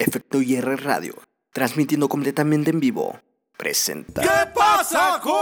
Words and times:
Efecto 0.00 0.40
IR 0.40 0.84
Radio, 0.84 1.14
transmitiendo 1.52 2.08
completamente 2.08 2.70
en 2.70 2.78
vivo. 2.78 3.20
Presenta. 3.56 4.22
¿Qué 4.22 4.52
pasa 4.54 5.18
con...? 5.20 5.34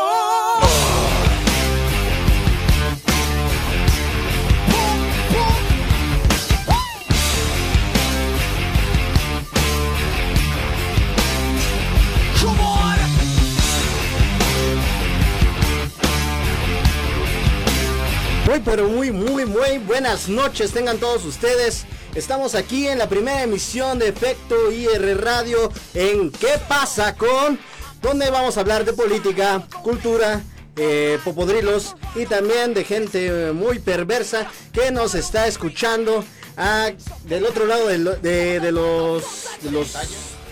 Muy 18.47 18.61
pero 18.65 18.89
muy 18.89 19.11
muy 19.11 19.45
muy 19.45 19.79
buenas 19.79 20.31
noches 20.31 20.73
tengan 20.73 20.97
todos 20.97 21.27
ustedes. 21.27 21.85
Estamos 22.17 22.55
aquí 22.55 22.89
en 22.89 22.99
la 22.99 23.09
primera 23.09 23.43
emisión 23.43 23.99
de 23.99 24.09
Efecto 24.09 24.73
IR 24.73 25.21
Radio 25.23 25.71
en 25.95 26.31
¿Qué 26.33 26.59
pasa 26.67 27.15
con? 27.15 27.59
Donde 28.01 28.31
vamos 28.31 28.57
a 28.57 28.61
hablar 28.61 28.85
de 28.87 28.95
política, 28.95 29.67
cultura, 29.83 30.43
eh, 30.77 31.19
popodrilos 31.25 31.95
y 32.15 32.25
también 32.27 32.73
de 32.73 32.85
gente 32.85 33.27
eh, 33.49 33.53
muy 33.53 33.79
perversa 33.81 34.47
que 34.73 34.91
nos 34.91 35.15
está 35.15 35.47
escuchando 35.47 36.25
ah, 36.57 36.91
del 37.25 37.45
otro 37.45 37.67
lado 37.67 37.87
de, 37.89 37.99
lo- 37.99 38.17
de- 38.17 38.61
de 38.61 38.73
los 38.73 39.23
de 39.63 39.71
los 39.71 39.93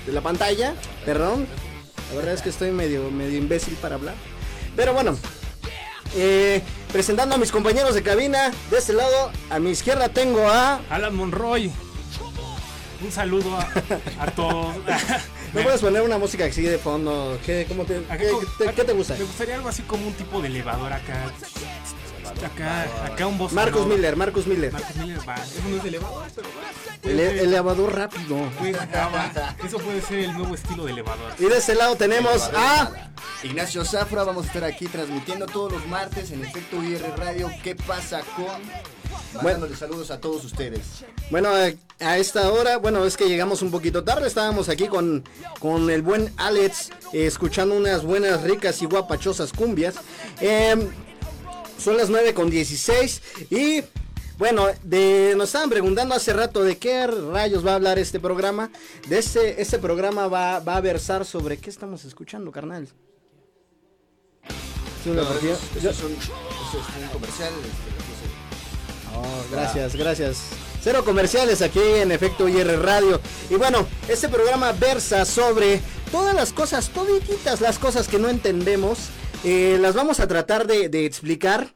de 0.07 0.13
la 0.13 0.21
pantalla. 0.21 0.75
Perdón, 1.07 1.47
la 2.11 2.17
verdad 2.17 2.35
es 2.35 2.43
que 2.43 2.51
estoy 2.51 2.73
medio 2.73 3.11
medio 3.11 3.39
imbécil 3.39 3.75
para 3.77 3.95
hablar. 3.95 4.15
Pero 4.77 4.93
bueno, 4.93 5.17
eh, 6.15 6.63
presentando 6.93 7.35
a 7.35 7.39
mis 7.39 7.51
compañeros 7.51 7.95
de 7.95 8.03
cabina, 8.03 8.51
de 8.71 8.79
este 8.79 8.93
lado, 8.93 9.31
a 9.51 9.59
mi 9.59 9.71
izquierda 9.71 10.09
tengo 10.09 10.49
a. 10.49 10.81
Alan 10.91 11.15
Monroy. 11.15 11.71
Un 13.03 13.13
saludo 13.13 13.57
a, 13.57 13.69
a 14.21 14.31
todos. 14.31 14.75
¿Me 15.55 15.63
puedes 15.63 15.81
poner 15.81 16.03
una 16.03 16.19
música 16.19 16.47
así 16.47 16.63
de 16.63 16.79
fondo? 16.79 17.39
¿Qué, 17.45 17.65
cómo 17.69 17.85
te, 17.85 18.01
qué 18.75 18.85
te 18.85 18.93
gusta? 18.93 19.15
Me 19.15 19.25
gustaría 19.25 19.55
algo 19.57 19.69
así 19.69 19.83
como 19.83 20.07
un 20.07 20.15
tipo 20.15 20.41
de 20.41 20.49
elevador 20.49 20.93
acá. 20.93 21.31
Acá, 22.45 22.83
acá 23.07 23.27
un 23.27 23.39
voz. 23.39 23.53
Marcus. 23.53 23.87
Miller, 23.87 24.17
Marcus 24.17 24.47
Miller. 24.47 24.73
Marcus 24.73 24.97
Miller 24.97 25.19
va. 25.29 25.35
Eso 25.37 25.69
no 25.69 25.77
es 25.77 25.83
de 25.83 25.89
elevador, 25.89 26.27
pero 26.35 26.49
va. 26.49 27.11
El 27.11 27.17
ser- 27.19 27.39
elevador 27.39 27.95
rápido. 27.95 28.37
ah, 28.95 29.11
va. 29.15 29.57
Eso 29.67 29.79
puede 29.79 30.01
ser 30.03 30.19
el 30.21 30.33
nuevo 30.35 30.55
estilo 30.55 30.85
de 30.85 30.93
elevador. 30.93 31.33
Y 31.39 31.45
de 31.45 31.57
este 31.59 31.75
lado 31.75 31.97
tenemos 31.97 32.51
a. 32.55 33.11
Ignacio 33.43 33.85
Zafra, 33.85 34.25
vamos 34.25 34.45
a 34.45 34.47
estar 34.49 34.65
aquí 34.65 34.87
transmitiendo 34.87 35.47
todos 35.47 35.73
los 35.73 35.87
martes 35.87 36.31
en 36.31 36.43
Efecto 36.45 36.83
IR 36.83 37.03
Radio. 37.19 37.51
¿Qué 37.63 37.75
pasa 37.77 38.21
con...? 38.37 38.47
Mandándole 39.43 39.77
saludos 39.77 40.11
a 40.11 40.21
todos 40.21 40.45
ustedes. 40.45 40.81
Bueno, 41.31 41.49
a- 41.51 41.71
a 42.05 42.19
esta 42.19 42.51
hora, 42.51 42.79
bueno, 42.79 43.05
es 43.05 43.17
que 43.17 43.29
llegamos 43.29 43.63
un 43.63 43.71
poquito 43.71 44.03
tarde. 44.05 44.27
Estábamos 44.27 44.69
aquí 44.69 44.87
con, 44.89 45.25
con 45.61 45.91
el 45.91 46.03
buen 46.03 46.33
Alex, 46.37 46.91
eh, 47.13 47.27
escuchando 47.27 47.75
unas 47.77 48.03
buenas, 48.05 48.43
ricas 48.43 48.81
y 48.83 48.87
guapachosas 48.87 49.53
cumbias. 49.53 49.97
Em, 50.41 50.89
son 51.79 51.97
las 51.97 52.11
9 52.11 52.35
con 52.35 52.51
16 52.51 53.23
y 53.51 53.83
bueno, 54.39 54.67
de, 54.83 55.35
nos 55.37 55.49
estaban 55.51 55.71
preguntando 55.71 56.15
hace 56.15 56.33
rato 56.33 56.65
de 56.65 56.77
qué 56.77 57.07
rayos 57.07 57.65
va 57.65 57.73
a 57.73 57.75
hablar 57.77 57.99
este 58.01 58.19
programa. 58.19 58.71
De 59.09 59.19
este, 59.19 59.63
este 59.63 59.79
programa 59.79 60.27
va, 60.27 60.59
va 60.59 60.77
a 60.77 60.81
versar 60.81 61.25
sobre 61.25 61.57
qué 61.59 61.71
estamos 61.71 62.05
escuchando, 62.05 62.51
carnal. 62.51 62.89
Sí, 65.03 65.11
una 65.11 65.23
partida. 65.23 65.53
Eso 65.53 65.81
Yo- 65.81 65.91
es 65.91 66.03
un, 66.03 66.13
eso 66.13 66.33
es 66.73 67.03
un 67.03 67.09
comercial. 67.13 67.53
este. 67.63 69.17
Oh, 69.17 69.45
gracias, 69.53 69.95
gracias. 69.95 70.39
Cero 70.83 71.05
comerciales 71.05 71.63
aquí 71.63 71.81
en 71.81 72.11
Efecto 72.11 72.49
IR 72.49 72.79
Radio. 72.83 73.21
Y 73.51 73.55
bueno, 73.55 73.87
este 74.09 74.29
programa 74.29 74.73
versa 74.73 75.25
sobre 75.25 75.81
todas 76.11 76.35
las 76.35 76.53
cosas, 76.53 76.89
todititas 76.91 77.61
las 77.61 77.79
cosas 77.79 78.09
que 78.09 78.19
no 78.19 78.29
entendemos. 78.29 78.99
Eh, 79.45 79.79
las 79.81 79.95
vamos 79.95 80.21
a 80.21 80.27
tratar 80.27 80.67
de, 80.67 80.89
de 80.89 81.05
explicar. 81.07 81.75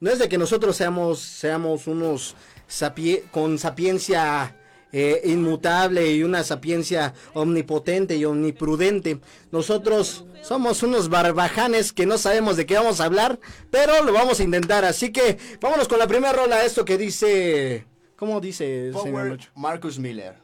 No 0.00 0.10
es 0.10 0.18
de 0.18 0.28
que 0.28 0.38
nosotros 0.38 0.76
seamos, 0.76 1.20
seamos 1.20 1.86
unos 1.86 2.34
sapie- 2.68 3.22
con 3.30 3.58
sapiencia 3.58 4.56
eh, 4.92 5.20
inmutable 5.24 6.10
y 6.12 6.22
una 6.22 6.42
sapiencia 6.42 7.12
omnipotente 7.34 8.16
y 8.16 8.24
omniprudente. 8.24 9.20
Nosotros 9.52 10.24
somos 10.42 10.82
unos 10.82 11.10
barbajanes 11.10 11.92
que 11.92 12.06
no 12.06 12.16
sabemos 12.16 12.56
de 12.56 12.64
qué 12.64 12.74
vamos 12.76 13.00
a 13.00 13.04
hablar, 13.04 13.38
pero 13.70 14.02
lo 14.02 14.12
vamos 14.12 14.40
a 14.40 14.42
intentar. 14.42 14.84
Así 14.86 15.12
que 15.12 15.36
vámonos 15.60 15.86
con 15.86 15.98
la 15.98 16.06
primera 16.06 16.32
rola, 16.32 16.64
esto 16.64 16.84
que 16.84 16.96
dice... 16.96 17.84
¿Cómo 18.16 18.40
dice, 18.40 18.90
Power? 18.92 19.38
Marcus 19.54 19.98
Miller. 19.98 20.34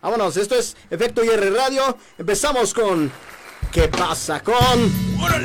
Vámonos, 0.00 0.36
esto 0.36 0.56
es 0.56 0.76
Efecto 0.90 1.22
IR 1.24 1.52
Radio. 1.52 1.96
Empezamos 2.18 2.72
con... 2.74 3.10
¿Qué 3.72 3.88
pasa 3.88 4.42
con...? 4.42 5.16
Bueno, 5.16 5.36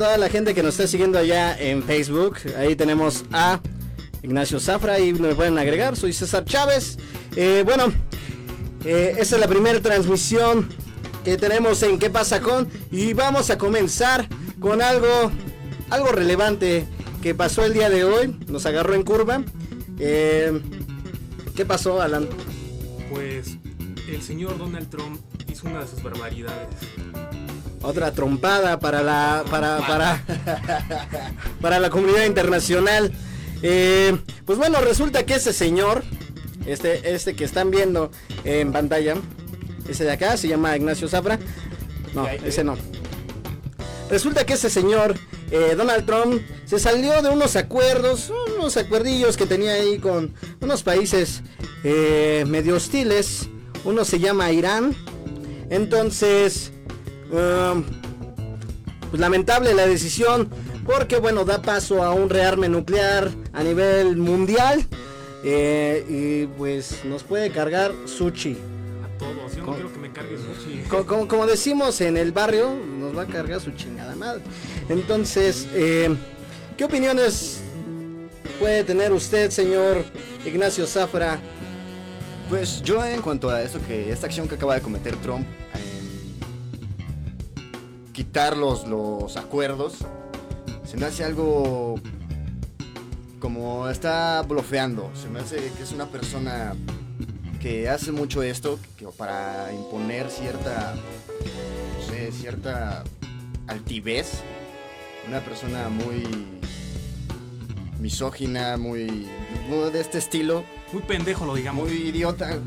toda 0.00 0.16
la 0.16 0.30
gente 0.30 0.54
que 0.54 0.62
nos 0.62 0.76
está 0.76 0.86
siguiendo 0.86 1.18
allá 1.18 1.54
en 1.60 1.82
Facebook, 1.82 2.38
ahí 2.56 2.74
tenemos 2.74 3.22
a 3.32 3.60
Ignacio 4.22 4.58
Zafra 4.58 4.98
y 4.98 5.12
me 5.12 5.34
pueden 5.34 5.58
agregar, 5.58 5.94
soy 5.94 6.14
César 6.14 6.46
Chávez. 6.46 6.96
Eh, 7.36 7.64
bueno, 7.66 7.92
eh, 8.86 9.16
esta 9.18 9.34
es 9.34 9.40
la 9.42 9.46
primera 9.46 9.78
transmisión 9.82 10.70
que 11.22 11.36
tenemos 11.36 11.82
en 11.82 11.98
¿Qué 11.98 12.08
pasa 12.08 12.40
con? 12.40 12.66
Y 12.90 13.12
vamos 13.12 13.50
a 13.50 13.58
comenzar 13.58 14.26
con 14.58 14.80
algo, 14.80 15.30
algo 15.90 16.12
relevante 16.12 16.86
que 17.20 17.34
pasó 17.34 17.66
el 17.66 17.74
día 17.74 17.90
de 17.90 18.04
hoy, 18.04 18.34
nos 18.48 18.64
agarró 18.64 18.94
en 18.94 19.02
curva. 19.02 19.44
Eh, 19.98 20.62
¿Qué 21.54 21.66
pasó, 21.66 22.00
Alan? 22.00 22.26
Pues 23.12 23.58
el 24.08 24.22
señor 24.22 24.56
Donald 24.56 24.88
Trump 24.88 25.20
hizo 25.52 25.68
una 25.68 25.80
de 25.80 25.88
sus 25.88 26.02
barbaridades. 26.02 26.68
Otra 27.82 28.12
trompada 28.12 28.78
para 28.78 29.02
la 29.02 29.44
para 29.50 29.78
para 29.78 30.22
para 31.60 31.80
la 31.80 31.90
comunidad 31.90 32.24
internacional. 32.24 33.12
Eh, 33.62 34.16
pues 34.44 34.58
bueno, 34.58 34.80
resulta 34.80 35.24
que 35.24 35.34
ese 35.34 35.52
señor, 35.52 36.02
este 36.66 37.14
este 37.14 37.34
que 37.34 37.44
están 37.44 37.70
viendo 37.70 38.10
en 38.44 38.72
pantalla, 38.72 39.14
ese 39.88 40.04
de 40.04 40.12
acá 40.12 40.36
se 40.36 40.48
llama 40.48 40.76
Ignacio 40.76 41.08
Zafra. 41.08 41.38
No, 42.14 42.26
ese 42.28 42.64
no. 42.64 42.76
Resulta 44.10 44.44
que 44.44 44.54
ese 44.54 44.68
señor 44.68 45.14
eh, 45.50 45.74
Donald 45.76 46.04
Trump 46.04 46.42
se 46.64 46.78
salió 46.78 47.22
de 47.22 47.30
unos 47.30 47.56
acuerdos, 47.56 48.32
unos 48.56 48.76
acuerdillos 48.76 49.36
que 49.36 49.46
tenía 49.46 49.72
ahí 49.72 49.98
con 49.98 50.34
unos 50.60 50.82
países 50.82 51.42
eh, 51.82 52.44
medio 52.46 52.76
hostiles. 52.76 53.48
Uno 53.84 54.04
se 54.04 54.18
llama 54.18 54.52
Irán. 54.52 54.94
Entonces, 55.70 56.72
um, 57.32 57.84
pues 59.10 59.20
lamentable 59.20 59.74
la 59.74 59.86
decisión 59.86 60.48
porque 60.84 61.18
bueno, 61.18 61.44
da 61.44 61.62
paso 61.62 62.02
a 62.02 62.12
un 62.12 62.28
rearme 62.28 62.68
nuclear 62.68 63.30
a 63.52 63.62
nivel 63.62 64.16
mundial. 64.16 64.86
Eh, 65.42 66.04
y 66.08 66.46
pues 66.58 67.04
nos 67.04 67.22
puede 67.22 67.50
cargar 67.50 67.92
Sushi. 68.04 68.58
A 69.04 69.18
todos, 69.18 69.56
yo 69.56 69.64
no 69.64 69.74
quiero 69.74 69.92
que 69.92 69.98
me 69.98 70.12
cargue 70.12 70.36
Sushi. 70.36 70.82
Como, 71.06 71.28
como, 71.28 71.46
decimos 71.46 72.00
en 72.00 72.16
el 72.16 72.32
barrio, 72.32 72.74
nos 72.98 73.16
va 73.16 73.22
a 73.22 73.26
cargar 73.26 73.60
su 73.60 73.70
chingada 73.70 74.14
madre. 74.16 74.42
Entonces, 74.88 75.66
eh, 75.72 76.14
¿qué 76.76 76.84
opiniones 76.84 77.62
puede 78.58 78.84
tener 78.84 79.12
usted, 79.12 79.50
señor 79.50 80.04
Ignacio 80.44 80.86
Zafra? 80.86 81.38
Pues 82.50 82.82
yo 82.82 83.04
en 83.04 83.22
cuanto 83.22 83.48
a 83.48 83.62
esto 83.62 83.78
que 83.86 84.10
esta 84.10 84.26
acción 84.26 84.48
que 84.48 84.56
acaba 84.56 84.74
de 84.74 84.82
cometer 84.82 85.14
Trump, 85.16 85.46
en 85.74 85.89
quitar 88.20 88.54
los, 88.54 88.86
los 88.86 89.38
acuerdos, 89.38 89.94
se 90.84 90.98
me 90.98 91.06
hace 91.06 91.24
algo 91.24 91.94
como 93.38 93.88
está 93.88 94.42
blofeando. 94.42 95.10
Se 95.14 95.30
me 95.30 95.40
hace 95.40 95.56
que 95.56 95.82
es 95.82 95.92
una 95.92 96.04
persona 96.04 96.76
que 97.62 97.88
hace 97.88 98.12
mucho 98.12 98.42
esto 98.42 98.78
que 98.98 99.06
para 99.06 99.72
imponer 99.72 100.28
cierta, 100.28 100.96
no 100.96 102.12
sé, 102.12 102.30
cierta 102.32 103.04
altivez. 103.66 104.42
Una 105.26 105.40
persona 105.40 105.88
muy 105.88 106.22
misógina, 108.00 108.76
muy, 108.76 109.28
muy 109.66 109.90
de 109.90 110.00
este 110.02 110.18
estilo. 110.18 110.62
Muy 110.92 111.00
pendejo, 111.04 111.46
lo 111.46 111.54
digamos. 111.54 111.88
Muy 111.88 111.96
idiota. 111.96 112.60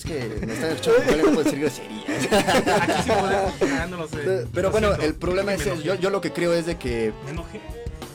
Es 0.00 0.06
que 0.06 0.46
me 0.46 0.54
están 0.54 0.70
escuchando, 0.70 0.98
no 1.10 1.16
le 1.16 1.22
puedo 1.24 1.42
decir 1.44 1.60
groserías. 1.60 2.32
Aquí 2.80 2.92
sí 3.04 3.10
podemos, 3.10 3.90
no 3.90 3.96
lo 3.98 4.08
sé. 4.08 4.46
Pero 4.54 4.68
Lo 4.68 4.70
bueno, 4.72 4.88
siento. 4.88 5.04
el 5.06 5.14
problema 5.14 5.52
es, 5.54 5.66
enojé. 5.66 5.82
yo, 5.82 5.94
yo 5.96 6.08
lo 6.10 6.20
que 6.22 6.32
creo 6.32 6.54
es 6.54 6.64
de 6.64 6.78
que 6.78 7.12
Me 7.26 7.32
enojé. 7.32 7.60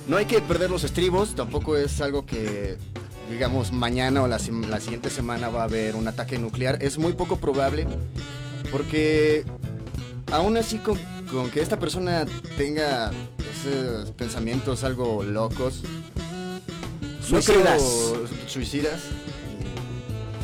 no 0.08 0.18
hay 0.18 0.26
que 0.26 0.42
perder 0.42 0.72
los 0.72 0.84
estribos, 0.84 1.36
tampoco 1.36 1.78
es 1.78 2.02
algo 2.02 2.26
que, 2.26 2.78
digamos, 3.30 3.72
mañana 3.72 4.24
o 4.24 4.28
la, 4.28 4.40
la 4.68 4.80
siguiente 4.80 5.12
semana 5.12 5.50
va 5.50 5.62
a 5.62 5.64
haber 5.66 5.96
un 5.96 6.08
ataque 6.08 6.40
nuclear. 6.40 6.80
Es 6.82 6.98
muy 6.98 7.14
poco 7.14 7.38
probable, 7.38 7.86
porque 8.72 9.44
aún 10.32 10.58
así 10.58 10.80
con, 10.80 10.98
con 11.32 11.52
que 11.52 11.62
esta 11.62 11.78
persona 11.78 12.26
tenga 12.58 13.12
esos 13.62 14.10
pensamientos 14.12 14.84
algo 14.84 15.22
locos, 15.24 15.82
no 17.30 17.42
Suicidas. 17.42 17.82
creo- 17.84 18.28
suicidas, 18.48 19.02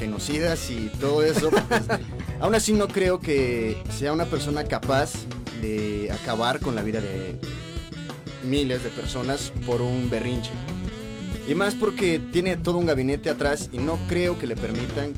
genocidas 0.01 0.71
y 0.71 0.89
todo 0.99 1.23
eso, 1.23 1.51
pues, 1.51 1.83
aún 2.39 2.55
así 2.55 2.73
no 2.73 2.87
creo 2.87 3.19
que 3.19 3.77
sea 3.95 4.11
una 4.11 4.25
persona 4.25 4.63
capaz 4.63 5.11
de 5.61 6.11
acabar 6.11 6.59
con 6.59 6.73
la 6.73 6.81
vida 6.81 7.01
de 7.01 7.39
miles 8.43 8.83
de 8.83 8.89
personas 8.89 9.53
por 9.63 9.79
un 9.79 10.09
berrinche. 10.09 10.49
Y 11.47 11.53
más 11.53 11.75
porque 11.75 12.19
tiene 12.19 12.57
todo 12.57 12.79
un 12.79 12.87
gabinete 12.87 13.29
atrás 13.29 13.69
y 13.71 13.77
no 13.77 13.99
creo 14.09 14.39
que 14.39 14.47
le 14.47 14.55
permitan 14.55 15.13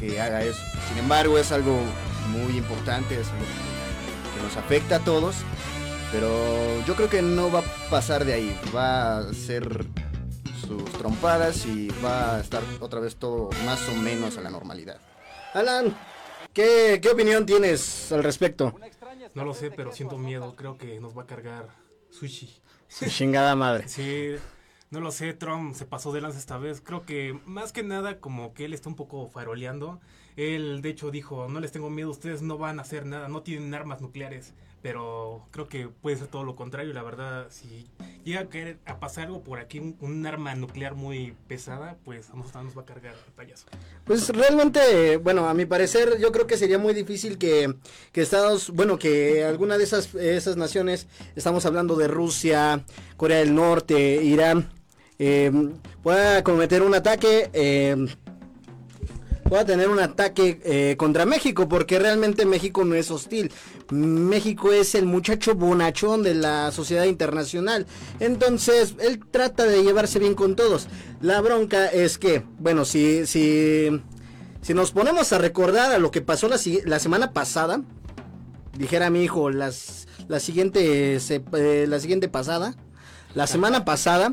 que 0.00 0.20
haga 0.22 0.42
eso. 0.42 0.60
Sin 0.88 0.98
embargo, 0.98 1.36
es 1.36 1.52
algo 1.52 1.78
muy 2.30 2.56
importante, 2.56 3.20
es 3.20 3.28
algo 3.28 3.44
que 4.34 4.42
nos 4.42 4.56
afecta 4.56 4.96
a 4.96 5.00
todos. 5.00 5.36
Pero 6.12 6.30
yo 6.86 6.94
creo 6.94 7.10
que 7.10 7.20
no 7.20 7.50
va 7.50 7.58
a 7.58 7.90
pasar 7.90 8.24
de 8.24 8.32
ahí. 8.32 8.58
Va 8.74 9.18
a 9.18 9.34
ser 9.34 9.84
sus 10.66 10.84
trompadas 10.92 11.66
y 11.66 11.88
va 12.04 12.36
a 12.36 12.40
estar 12.40 12.62
otra 12.80 13.00
vez 13.00 13.16
todo 13.16 13.50
más 13.64 13.88
o 13.88 13.94
menos 13.94 14.36
a 14.38 14.40
la 14.40 14.50
normalidad. 14.50 15.00
Alan, 15.52 15.96
¿qué, 16.52 16.98
qué 17.02 17.10
opinión 17.10 17.46
tienes 17.46 18.10
al 18.12 18.22
respecto? 18.22 18.74
No 19.34 19.44
lo 19.44 19.54
sé, 19.54 19.70
pero 19.70 19.92
siento 19.92 20.18
miedo. 20.18 20.54
Creo 20.56 20.78
que 20.78 21.00
nos 21.00 21.16
va 21.16 21.22
a 21.22 21.26
cargar 21.26 21.68
Sushi. 22.10 22.50
Su 22.88 23.06
chingada 23.06 23.56
madre. 23.56 23.88
Sí, 23.88 24.36
no 24.90 25.00
lo 25.00 25.10
sé, 25.10 25.34
Trump 25.34 25.74
se 25.74 25.86
pasó 25.86 26.12
de 26.12 26.20
lanza 26.20 26.38
esta 26.38 26.58
vez. 26.58 26.80
Creo 26.80 27.04
que 27.04 27.38
más 27.46 27.72
que 27.72 27.82
nada 27.82 28.20
como 28.20 28.54
que 28.54 28.64
él 28.64 28.74
está 28.74 28.88
un 28.88 28.94
poco 28.94 29.26
faroleando. 29.28 30.00
Él 30.36 30.82
de 30.82 30.90
hecho 30.90 31.10
dijo, 31.10 31.48
no 31.48 31.60
les 31.60 31.72
tengo 31.72 31.90
miedo, 31.90 32.10
ustedes 32.10 32.42
no 32.42 32.58
van 32.58 32.78
a 32.78 32.82
hacer 32.82 33.06
nada, 33.06 33.28
no 33.28 33.42
tienen 33.42 33.74
armas 33.74 34.00
nucleares. 34.00 34.54
Pero 34.84 35.48
creo 35.50 35.66
que 35.66 35.88
puede 35.88 36.18
ser 36.18 36.26
todo 36.26 36.44
lo 36.44 36.56
contrario. 36.56 36.92
La 36.92 37.02
verdad, 37.02 37.46
si 37.48 37.88
llega 38.22 38.46
a, 38.86 38.92
a 38.92 39.00
pasar 39.00 39.28
algo 39.28 39.42
por 39.42 39.58
aquí, 39.58 39.78
un, 39.78 40.26
arma 40.26 40.54
nuclear 40.56 40.94
muy 40.94 41.34
pesada, 41.48 41.96
pues 42.04 42.28
nosotros 42.34 42.64
nos 42.64 42.76
va 42.76 42.82
a 42.82 42.84
cargar 42.84 43.14
el 43.14 43.32
payaso. 43.32 43.64
Pues 44.04 44.28
realmente, 44.28 45.16
bueno, 45.16 45.48
a 45.48 45.54
mi 45.54 45.64
parecer, 45.64 46.18
yo 46.20 46.30
creo 46.32 46.46
que 46.46 46.58
sería 46.58 46.76
muy 46.76 46.92
difícil 46.92 47.38
que, 47.38 47.74
que 48.12 48.20
Estados, 48.20 48.68
bueno, 48.72 48.98
que 48.98 49.42
alguna 49.42 49.78
de 49.78 49.84
esas, 49.84 50.14
esas 50.16 50.58
naciones, 50.58 51.06
estamos 51.34 51.64
hablando 51.64 51.96
de 51.96 52.06
Rusia, 52.06 52.84
Corea 53.16 53.38
del 53.38 53.54
Norte, 53.54 54.22
Irán, 54.22 54.68
eh, 55.18 55.50
pueda 56.02 56.44
cometer 56.44 56.82
un 56.82 56.94
ataque, 56.94 57.48
eh, 57.54 57.96
pueda 59.48 59.64
tener 59.64 59.88
un 59.88 59.98
ataque 60.00 60.60
eh, 60.64 60.96
contra 60.96 61.26
México, 61.26 61.68
porque 61.68 61.98
realmente 61.98 62.46
México 62.46 62.84
no 62.84 62.94
es 62.94 63.10
hostil. 63.10 63.52
México 63.90 64.72
es 64.72 64.94
el 64.94 65.04
muchacho 65.06 65.54
bonachón 65.54 66.22
de 66.22 66.34
la 66.34 66.70
sociedad 66.72 67.04
internacional. 67.04 67.86
Entonces, 68.20 68.94
él 69.00 69.20
trata 69.30 69.64
de 69.64 69.82
llevarse 69.82 70.18
bien 70.18 70.34
con 70.34 70.56
todos. 70.56 70.88
La 71.20 71.40
bronca 71.40 71.86
es 71.86 72.18
que, 72.18 72.44
bueno, 72.58 72.84
si, 72.84 73.26
si, 73.26 73.90
si 74.62 74.74
nos 74.74 74.90
ponemos 74.92 75.32
a 75.32 75.38
recordar 75.38 75.92
a 75.92 75.98
lo 75.98 76.10
que 76.10 76.22
pasó 76.22 76.48
la, 76.48 76.58
la 76.86 76.98
semana 76.98 77.32
pasada, 77.32 77.82
dijera 78.76 79.10
mi 79.10 79.22
hijo, 79.22 79.50
las, 79.50 80.08
la, 80.28 80.40
siguiente, 80.40 81.20
se- 81.20 81.44
eh, 81.56 81.86
la 81.88 82.00
siguiente 82.00 82.28
pasada, 82.28 82.74
la 83.34 83.46
semana 83.46 83.84
pasada, 83.84 84.32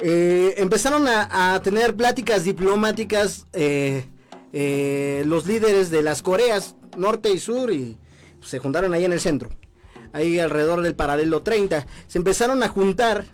eh, 0.00 0.54
empezaron 0.58 1.06
a, 1.08 1.60
tener 1.62 1.94
pláticas 1.94 2.44
diplomáticas 2.44 3.46
eh, 3.52 4.04
eh, 4.52 5.22
los 5.26 5.46
líderes 5.46 5.90
de 5.90 6.02
las 6.02 6.22
Coreas, 6.22 6.76
norte 6.96 7.30
y 7.30 7.38
sur, 7.38 7.72
y 7.72 7.96
se 8.40 8.58
juntaron 8.58 8.92
ahí 8.92 9.04
en 9.04 9.12
el 9.12 9.20
centro, 9.20 9.50
ahí 10.12 10.38
alrededor 10.38 10.82
del 10.82 10.94
paralelo 10.94 11.42
30. 11.42 11.86
Se 12.06 12.18
empezaron 12.18 12.62
a 12.62 12.68
juntar 12.68 13.24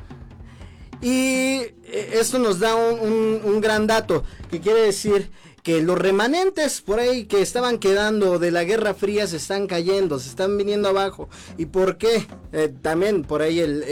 y 1.02 1.62
esto 2.12 2.38
nos 2.38 2.60
da 2.60 2.74
un, 2.76 3.60
gran 3.60 3.86
dato, 3.86 4.24
que 4.50 4.60
quiere 4.60 4.82
decir 4.82 5.30
que 5.62 5.82
los 5.82 5.98
remanentes 5.98 6.80
por 6.80 7.00
ahí 7.00 7.24
que 7.24 7.42
estaban 7.42 7.78
quedando 7.78 8.38
de 8.38 8.50
la 8.50 8.64
Guerra 8.64 8.94
Fría 8.94 9.26
se 9.26 9.36
están 9.36 9.66
cayendo, 9.66 10.18
se 10.18 10.30
están 10.30 10.56
viniendo 10.56 10.88
abajo. 10.88 11.28
¿Y 11.58 11.66
por 11.66 11.98
qué? 11.98 12.26
También 12.80 13.24
por 13.24 13.42
ahí 13.42 13.60
el- 13.60 13.82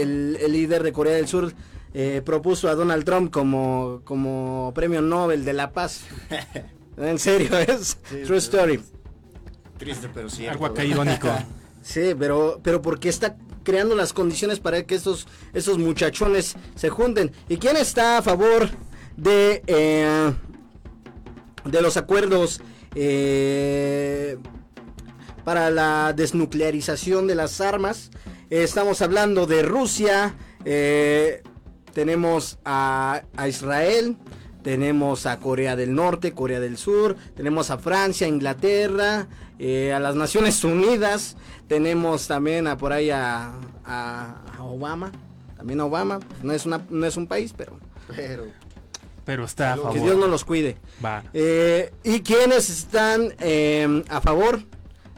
el 0.40 0.52
líder 0.52 0.82
de 0.82 0.92
Corea 0.92 1.14
del 1.16 1.28
Sur 1.28 1.52
eh, 2.00 2.22
propuso 2.24 2.68
a 2.68 2.76
Donald 2.76 3.04
Trump 3.04 3.32
como, 3.32 4.02
como 4.04 4.70
premio 4.72 5.02
Nobel 5.02 5.44
de 5.44 5.52
la 5.52 5.72
Paz. 5.72 6.02
en 6.96 7.18
serio, 7.18 7.58
es 7.58 7.98
Sí, 8.08 8.22
true 8.24 8.40
sí. 8.40 8.46
story. 8.46 8.80
Triste, 9.78 10.08
pero 10.14 10.30
cierto. 10.30 10.52
Algo 10.52 10.66
acá 10.66 10.84
irónico. 10.84 11.28
Sí, 11.80 12.14
pero, 12.18 12.60
pero 12.62 12.82
porque 12.82 13.08
está 13.08 13.36
creando 13.62 13.94
las 13.94 14.12
condiciones 14.12 14.60
para 14.60 14.84
que 14.84 14.94
estos, 14.94 15.26
esos 15.54 15.78
muchachones 15.78 16.54
se 16.74 16.88
junten. 16.90 17.32
¿Y 17.48 17.56
quién 17.56 17.76
está 17.76 18.18
a 18.18 18.22
favor 18.22 18.68
de, 19.16 19.62
eh, 19.66 20.32
de 21.64 21.80
los 21.82 21.96
acuerdos 21.96 22.60
eh, 22.94 24.36
para 25.44 25.70
la 25.70 26.12
desnuclearización 26.12 27.26
de 27.26 27.34
las 27.36 27.60
armas? 27.60 28.10
estamos 28.50 29.00
hablando 29.00 29.46
de 29.46 29.62
Rusia, 29.62 30.34
eh, 30.64 31.42
tenemos 31.92 32.58
a, 32.64 33.22
a 33.36 33.48
Israel, 33.48 34.16
tenemos 34.62 35.26
a 35.26 35.38
Corea 35.38 35.76
del 35.76 35.94
Norte, 35.94 36.32
Corea 36.32 36.60
del 36.60 36.76
Sur, 36.76 37.16
tenemos 37.36 37.70
a 37.70 37.78
Francia, 37.78 38.26
Inglaterra, 38.26 39.28
eh, 39.58 39.92
a 39.92 40.00
las 40.00 40.14
Naciones 40.14 40.62
Unidas, 40.64 41.36
tenemos 41.68 42.26
también 42.28 42.66
a 42.66 42.76
por 42.76 42.92
ahí 42.92 43.10
a, 43.10 43.52
a- 43.84 44.42
a 44.56 44.62
Obama, 44.62 45.10
también 45.56 45.80
a 45.80 45.84
Obama, 45.86 46.18
no 46.42 46.52
es, 46.52 46.66
una, 46.66 46.80
no 46.90 47.06
es 47.06 47.16
un 47.16 47.26
país, 47.26 47.52
pero 47.56 47.78
Pero 48.14 48.44
Pero 49.24 49.44
está 49.44 49.68
a 49.72 49.76
Saludos. 49.76 49.92
que 49.92 49.98
favor. 49.98 50.12
Dios 50.14 50.20
no 50.24 50.30
los 50.30 50.44
cuide. 50.44 50.76
Va. 51.04 51.22
Eh, 51.34 51.92
¿Y 52.04 52.20
quiénes 52.20 52.70
están 52.70 53.34
eh, 53.40 54.02
a 54.08 54.20
favor 54.20 54.60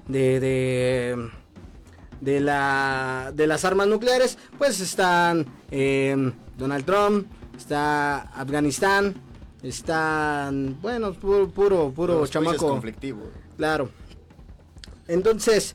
de, 0.09 0.41
de, 0.41 1.29
de 2.21 2.41
la, 2.41 3.31
de 3.35 3.47
las 3.47 3.65
armas 3.65 3.87
nucleares? 3.87 4.37
Pues 4.59 4.81
están 4.81 5.47
eh, 5.71 6.33
Donald 6.61 6.85
Trump, 6.85 7.27
está 7.57 8.21
Afganistán, 8.21 9.15
están, 9.63 10.79
bueno, 10.81 11.13
puro, 11.15 11.49
puro, 11.49 11.91
puro 11.91 12.21
los 12.21 12.31
chamaco. 12.31 12.69
conflictivos. 12.69 13.29
Claro. 13.57 13.89
Entonces, 15.09 15.75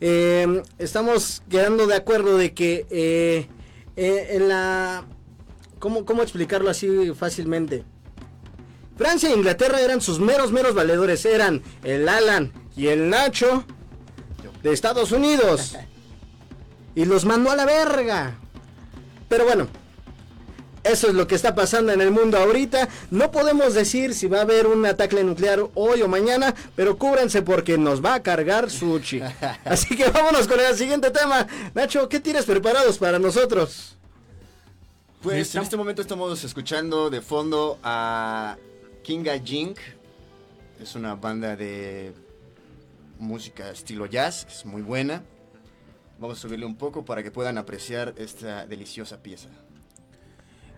eh, 0.00 0.62
estamos 0.78 1.42
quedando 1.50 1.86
de 1.86 1.96
acuerdo 1.96 2.36
de 2.36 2.52
que 2.54 2.86
eh, 2.90 3.48
eh, 3.96 4.28
en 4.32 4.48
la... 4.48 5.04
¿cómo, 5.78 6.04
¿Cómo 6.04 6.22
explicarlo 6.22 6.70
así 6.70 7.12
fácilmente? 7.14 7.84
Francia 8.96 9.30
e 9.30 9.36
Inglaterra 9.36 9.80
eran 9.80 10.00
sus 10.00 10.20
meros, 10.20 10.52
meros 10.52 10.74
valedores. 10.74 11.24
Eran 11.24 11.62
el 11.82 12.08
Alan 12.08 12.52
y 12.76 12.88
el 12.88 13.08
Nacho 13.10 13.64
de 14.62 14.72
Estados 14.72 15.12
Unidos. 15.12 15.76
Y 16.94 17.04
los 17.04 17.26
mandó 17.26 17.50
a 17.50 17.56
la 17.56 17.66
verga. 17.66 18.38
Pero 19.28 19.44
bueno, 19.44 19.68
eso 20.86 21.08
es 21.08 21.14
lo 21.14 21.26
que 21.26 21.34
está 21.34 21.54
pasando 21.54 21.92
en 21.92 22.00
el 22.00 22.10
mundo 22.10 22.38
ahorita. 22.38 22.88
No 23.10 23.30
podemos 23.30 23.74
decir 23.74 24.14
si 24.14 24.26
va 24.26 24.38
a 24.38 24.42
haber 24.42 24.66
un 24.66 24.84
ataque 24.86 25.22
nuclear 25.22 25.60
hoy 25.74 26.02
o 26.02 26.08
mañana, 26.08 26.54
pero 26.74 26.96
cúbranse 26.96 27.42
porque 27.42 27.76
nos 27.78 28.04
va 28.04 28.14
a 28.14 28.22
cargar 28.22 28.70
Sushi. 28.70 29.20
Así 29.64 29.96
que 29.96 30.08
vámonos 30.10 30.46
con 30.46 30.60
el 30.60 30.74
siguiente 30.76 31.10
tema. 31.10 31.46
Nacho, 31.74 32.08
¿qué 32.08 32.20
tienes 32.20 32.44
preparados 32.44 32.98
para 32.98 33.18
nosotros? 33.18 33.96
Pues 35.22 35.54
en 35.54 35.62
este 35.62 35.76
momento 35.76 36.02
estamos 36.02 36.44
escuchando 36.44 37.10
de 37.10 37.20
fondo 37.20 37.78
a 37.82 38.56
Kinga 39.02 39.38
Jink. 39.38 39.78
Es 40.80 40.94
una 40.94 41.14
banda 41.14 41.56
de 41.56 42.12
música 43.18 43.70
estilo 43.70 44.06
jazz, 44.06 44.44
que 44.44 44.52
es 44.52 44.64
muy 44.64 44.82
buena. 44.82 45.24
Vamos 46.18 46.38
a 46.38 46.40
subirle 46.42 46.64
un 46.64 46.76
poco 46.76 47.04
para 47.04 47.22
que 47.22 47.30
puedan 47.30 47.58
apreciar 47.58 48.14
esta 48.16 48.66
deliciosa 48.66 49.22
pieza. 49.22 49.48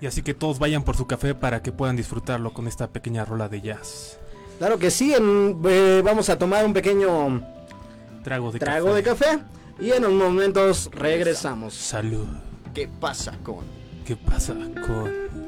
Y 0.00 0.06
así 0.06 0.22
que 0.22 0.34
todos 0.34 0.58
vayan 0.58 0.84
por 0.84 0.96
su 0.96 1.06
café 1.06 1.34
para 1.34 1.62
que 1.62 1.72
puedan 1.72 1.96
disfrutarlo 1.96 2.52
con 2.52 2.68
esta 2.68 2.88
pequeña 2.88 3.24
rola 3.24 3.48
de 3.48 3.60
jazz. 3.60 4.18
Claro 4.58 4.78
que 4.78 4.90
sí, 4.90 5.14
en- 5.14 5.60
eh, 5.68 6.02
vamos 6.04 6.28
a 6.30 6.38
tomar 6.38 6.64
un 6.64 6.72
pequeño 6.72 7.42
Trago 8.24 8.52
de 8.52 8.58
trago 8.58 8.94
de 8.94 9.02
café 9.02 9.38
y 9.80 9.90
en 9.90 10.04
unos 10.04 10.30
momentos 10.30 10.90
regresamos. 10.92 11.74
Salud. 11.74 12.26
¿Qué 12.74 12.88
pasa 13.00 13.32
con? 13.42 13.64
¿Qué 14.04 14.16
pasa 14.16 14.54
con...? 14.86 15.47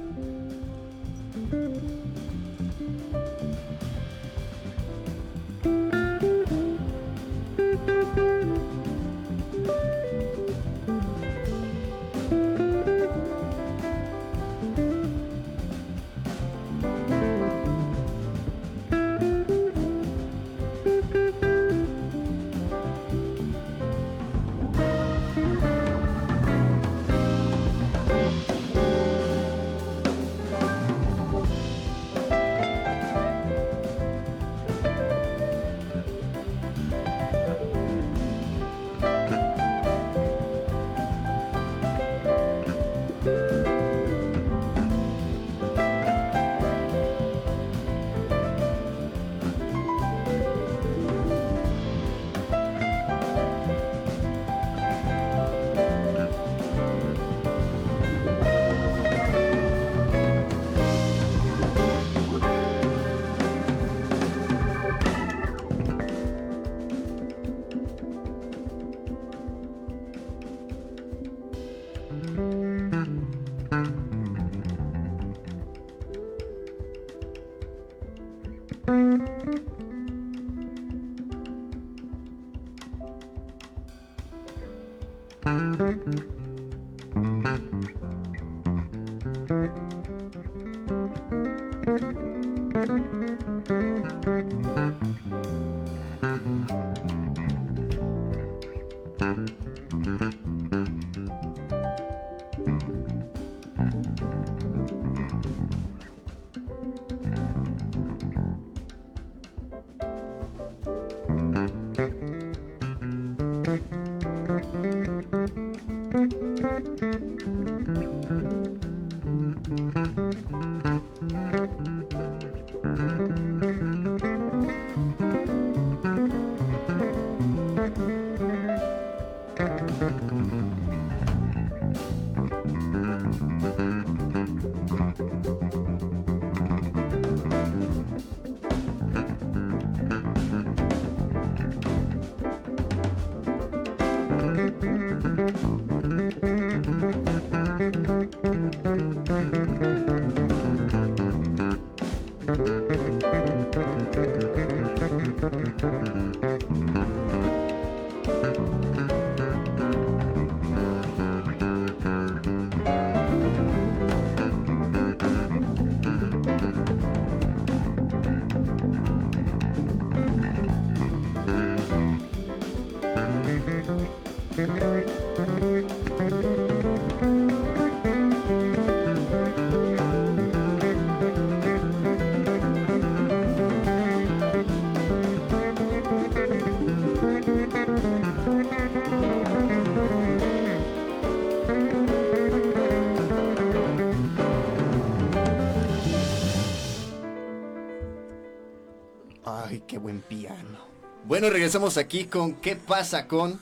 Buen 200.00 200.21
piano. 200.21 200.78
Bueno, 201.26 201.50
regresamos 201.50 201.97
aquí 201.97 202.25
con 202.25 202.54
¿Qué 202.54 202.76
pasa 202.76 203.28
con? 203.28 203.61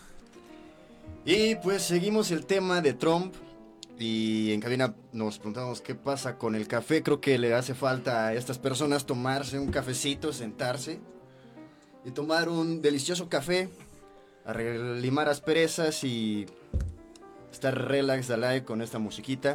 Y 1.24 1.56
pues 1.56 1.82
seguimos 1.82 2.30
el 2.30 2.46
tema 2.46 2.80
de 2.80 2.94
Trump. 2.94 3.34
Y 3.98 4.52
en 4.52 4.60
cabina 4.60 4.94
nos 5.12 5.38
preguntamos 5.38 5.80
qué 5.80 5.94
pasa 5.94 6.38
con 6.38 6.54
el 6.54 6.68
café. 6.68 7.02
Creo 7.02 7.20
que 7.20 7.36
le 7.36 7.52
hace 7.52 7.74
falta 7.74 8.28
a 8.28 8.34
estas 8.34 8.58
personas 8.58 9.06
tomarse 9.06 9.58
un 9.58 9.72
cafecito, 9.72 10.32
sentarse 10.32 11.00
y 12.04 12.12
tomar 12.12 12.48
un 12.48 12.80
delicioso 12.80 13.28
café, 13.28 13.68
limar 15.00 15.28
asperezas 15.28 16.04
y 16.04 16.46
estar 17.50 17.88
relax 17.88 18.30
alive 18.30 18.64
con 18.64 18.82
esta 18.82 19.00
musiquita. 19.00 19.54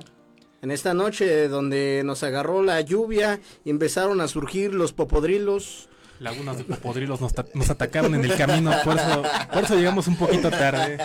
En 0.61 0.71
esta 0.71 0.93
noche 0.93 1.47
donde 1.47 2.03
nos 2.05 2.21
agarró 2.23 2.63
la 2.63 2.81
lluvia 2.81 3.39
empezaron 3.65 4.21
a 4.21 4.27
surgir 4.27 4.73
los 4.73 4.93
popodrilos. 4.93 5.89
Lagunas 6.19 6.57
de 6.57 6.63
popodrilos 6.63 7.19
nos, 7.19 7.33
ta- 7.33 7.45
nos 7.53 7.69
atacaron 7.69 8.15
en 8.15 8.23
el 8.23 8.35
camino, 8.37 8.71
por 8.85 8.97
eso, 8.97 9.23
por 9.51 9.63
eso 9.63 9.75
llegamos 9.75 10.07
un 10.07 10.15
poquito 10.15 10.49
tarde. 10.49 10.97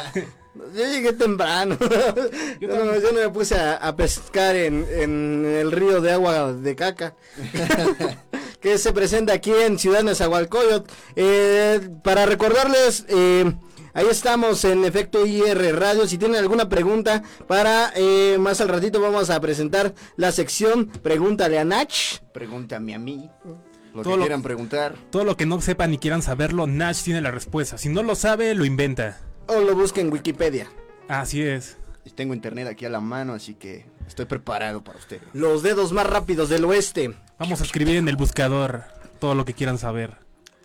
Yo 0.54 0.84
llegué 0.86 1.12
temprano. 1.12 1.76
Yo 2.60 2.68
no, 2.68 2.94
yo 3.00 3.12
no 3.12 3.20
me 3.20 3.28
puse 3.30 3.56
a, 3.56 3.74
a 3.76 3.96
pescar 3.96 4.54
en, 4.56 4.86
en 4.90 5.44
el 5.44 5.72
río 5.72 6.00
de 6.00 6.12
agua 6.12 6.52
de 6.52 6.76
caca. 6.76 7.14
que 8.60 8.76
se 8.78 8.92
presenta 8.92 9.32
aquí 9.32 9.52
en 9.52 9.78
Ciudad 9.78 10.02
Nezahualcóyotl. 10.02 10.90
Eh, 11.16 11.88
para 12.02 12.26
recordarles, 12.26 13.04
eh, 13.08 13.52
ahí 13.94 14.06
estamos 14.10 14.64
en 14.64 14.84
Efecto 14.84 15.24
IR 15.26 15.76
Radio. 15.78 16.06
Si 16.06 16.18
tienen 16.18 16.38
alguna 16.38 16.68
pregunta 16.68 17.22
para 17.46 17.92
eh, 17.96 18.36
más 18.38 18.60
al 18.60 18.68
ratito 18.68 19.00
vamos 19.00 19.30
a 19.30 19.40
presentar 19.40 19.94
la 20.16 20.32
sección 20.32 20.86
Pregúntale 20.86 21.58
a 21.58 21.64
Nach. 21.64 21.92
Pregúntame 22.32 22.94
a 22.94 22.98
mí. 22.98 23.30
Lo 23.94 24.02
Todo 24.02 24.12
que 24.14 24.18
lo- 24.18 24.24
quieran 24.24 24.42
preguntar. 24.42 24.94
Todo 25.10 25.24
lo 25.24 25.36
que 25.36 25.46
no 25.46 25.60
sepan 25.60 25.90
ni 25.90 25.98
quieran 25.98 26.22
saberlo, 26.22 26.66
Nash 26.66 27.02
tiene 27.02 27.20
la 27.20 27.30
respuesta. 27.30 27.78
Si 27.78 27.88
no 27.88 28.02
lo 28.02 28.14
sabe, 28.14 28.54
lo 28.54 28.64
inventa. 28.64 29.18
O 29.46 29.60
lo 29.60 29.74
busquen 29.74 30.06
en 30.06 30.12
Wikipedia. 30.12 30.68
Así 31.08 31.42
es. 31.42 31.78
Y 32.04 32.10
tengo 32.10 32.34
internet 32.34 32.68
aquí 32.68 32.84
a 32.84 32.90
la 32.90 33.00
mano, 33.00 33.32
así 33.34 33.54
que 33.54 33.86
estoy 34.06 34.26
preparado 34.26 34.82
para 34.84 34.98
ustedes. 34.98 35.22
Los 35.32 35.62
dedos 35.62 35.92
más 35.92 36.06
rápidos 36.06 36.48
del 36.48 36.64
oeste. 36.64 37.14
Vamos 37.38 37.60
a 37.60 37.64
escribir 37.64 37.96
en 37.96 38.08
el 38.08 38.16
buscador 38.16 38.84
todo 39.20 39.34
lo 39.34 39.44
que 39.44 39.54
quieran 39.54 39.78
saber. 39.78 40.16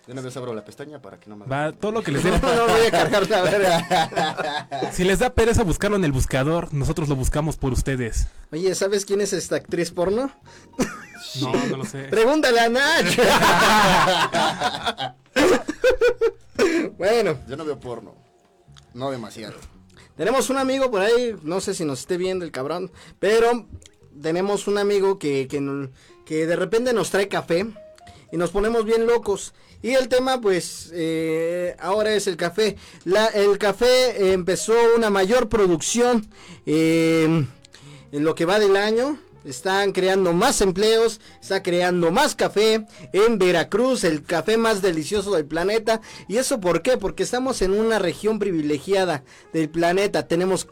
De 0.06 0.12
una 0.12 0.22
vez 0.22 0.36
abro 0.36 0.54
la 0.54 0.66
pestaña 0.66 1.02
para 1.02 1.18
que 1.18 1.30
no 1.30 1.38
me... 1.38 1.46
Va, 1.46 1.72
todo 1.72 1.92
lo 1.94 2.04
que 2.04 2.12
les 2.12 2.24
dé. 2.26 2.32
No, 2.32 2.38
no 2.56 2.68
voy 2.68 2.86
a 2.88 2.92
cargar 2.92 3.30
la 3.30 3.42
verga. 3.44 4.92
Si 4.92 5.04
les 5.06 5.20
da 5.20 5.30
pereza 5.34 5.64
buscarlo 5.64 5.96
en 5.96 6.04
el 6.04 6.12
buscador, 6.12 6.74
nosotros 6.74 7.08
lo 7.08 7.16
buscamos 7.16 7.56
por 7.56 7.72
ustedes. 7.72 8.28
Oye, 8.52 8.76
¿sabes 8.76 9.06
quién 9.06 9.22
es 9.22 9.32
esta 9.34 9.56
actriz 9.56 9.92
porno? 9.92 10.30
No, 11.42 11.54
no 11.70 11.78
lo 11.78 11.86
sé. 11.86 12.04
Pregúntale 12.10 12.60
a 12.60 12.70
Nach. 12.70 13.06
bueno, 16.98 17.38
Yo 17.48 17.56
no 17.56 17.66
veo 17.66 17.80
porno. 17.80 18.16
No 18.94 19.10
demasiado. 19.10 19.56
tenemos 20.16 20.50
un 20.50 20.58
amigo 20.58 20.92
por 20.92 21.02
ahí, 21.02 21.36
no 21.42 21.60
sé 21.62 21.74
si 21.74 21.84
nos 21.86 22.02
esté 22.02 22.18
viendo 22.18 22.46
el 22.46 22.52
cabrón, 22.52 22.92
pero 23.20 23.68
tenemos 24.22 24.68
un 24.68 24.78
amigo 24.78 25.18
que, 25.18 25.48
que, 25.48 25.90
que 26.26 26.46
de 26.46 26.56
repente 26.56 26.94
nos 26.94 27.10
trae 27.10 27.28
café 27.28 27.66
y 28.32 28.38
nos 28.38 28.52
ponemos 28.52 28.86
bien 28.86 29.08
locos. 29.08 29.54
Y 29.84 29.92
el 29.92 30.08
tema, 30.08 30.40
pues, 30.40 30.92
eh, 30.94 31.76
ahora 31.78 32.14
es 32.14 32.26
el 32.28 32.38
café. 32.38 32.78
La, 33.04 33.28
el 33.28 33.58
café 33.58 34.32
empezó 34.32 34.74
una 34.96 35.10
mayor 35.10 35.50
producción 35.50 36.26
eh, 36.66 37.46
en 38.14 38.24
lo 38.24 38.34
que 38.34 38.46
va 38.46 38.60
del 38.60 38.78
año. 38.78 39.20
Están 39.44 39.92
creando 39.92 40.32
más 40.32 40.62
empleos, 40.62 41.20
está 41.42 41.62
creando 41.62 42.12
más 42.12 42.34
café 42.34 42.86
en 43.12 43.38
Veracruz, 43.38 44.06
el 44.06 44.24
café 44.24 44.56
más 44.56 44.82
delicioso 44.82 45.36
del 45.36 45.46
planeta. 45.46 46.00
¿Y 46.30 46.38
eso 46.38 46.62
por 46.62 46.82
qué? 46.82 46.96
Porque 46.96 47.24
estamos 47.24 47.62
en 47.62 47.72
una 47.72 48.00
región 48.00 48.40
privilegiada 48.40 49.26
del 49.52 49.70
planeta. 49.70 50.30
Tenemos 50.30 50.70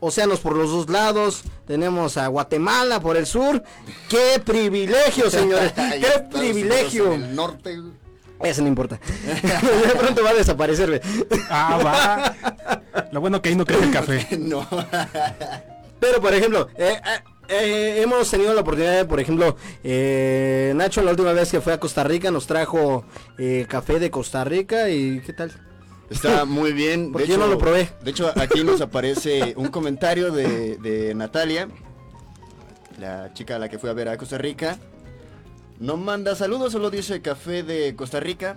océanos 0.00 0.40
por 0.40 0.56
los 0.56 0.70
dos 0.70 0.90
lados, 0.90 1.44
tenemos 1.68 2.16
a 2.16 2.26
Guatemala 2.26 2.98
por 2.98 3.16
el 3.16 3.26
sur. 3.26 3.62
¡Qué 4.08 4.42
privilegio, 4.44 5.30
señores! 5.30 5.72
¡Qué 5.72 6.20
privilegio! 6.36 7.04
Unidos 7.04 7.22
en 7.22 7.30
el 7.30 7.36
norte. 7.36 7.78
Eso 8.44 8.62
no 8.62 8.68
importa. 8.68 8.98
de 9.24 9.98
pronto 9.98 10.22
va 10.22 10.30
a 10.30 10.34
desaparecer. 10.34 10.88
güey. 10.88 11.00
Ah, 11.50 11.78
va. 11.84 13.06
Lo 13.10 13.20
bueno 13.20 13.40
que 13.42 13.48
ahí 13.50 13.56
no 13.56 13.64
crece 13.64 13.84
el 13.84 13.90
café. 13.90 14.26
No. 14.38 14.66
Pero, 16.00 16.20
por 16.20 16.34
ejemplo, 16.34 16.68
eh, 16.76 17.00
eh, 17.04 17.20
eh, 17.48 18.02
hemos 18.02 18.30
tenido 18.30 18.52
la 18.52 18.60
oportunidad 18.60 18.96
de, 18.96 19.04
por 19.06 19.20
ejemplo, 19.20 19.56
eh, 19.82 20.72
Nacho 20.76 21.02
la 21.02 21.12
última 21.12 21.32
vez 21.32 21.50
que 21.50 21.60
fue 21.60 21.72
a 21.72 21.80
Costa 21.80 22.04
Rica 22.04 22.30
nos 22.30 22.46
trajo 22.46 23.04
eh, 23.38 23.66
café 23.68 23.98
de 23.98 24.10
Costa 24.10 24.44
Rica 24.44 24.90
y 24.90 25.20
¿qué 25.20 25.32
tal? 25.32 25.52
Está 26.10 26.44
muy 26.44 26.72
bien. 26.72 27.12
Porque 27.12 27.26
yo 27.28 27.38
no 27.38 27.46
lo 27.46 27.56
probé. 27.58 27.88
De 28.02 28.10
hecho, 28.10 28.30
aquí 28.38 28.62
nos 28.62 28.80
aparece 28.82 29.54
un 29.56 29.68
comentario 29.68 30.30
de, 30.30 30.76
de 30.76 31.14
Natalia, 31.14 31.68
la 33.00 33.32
chica 33.32 33.56
a 33.56 33.58
la 33.58 33.68
que 33.68 33.78
fui 33.78 33.88
a 33.88 33.94
ver 33.94 34.08
a 34.10 34.18
Costa 34.18 34.36
Rica. 34.36 34.78
No 35.80 35.96
manda 35.96 36.34
saludos, 36.36 36.72
solo 36.72 36.90
dice 36.90 37.20
café 37.20 37.62
de 37.62 37.96
Costa 37.96 38.20
Rica. 38.20 38.56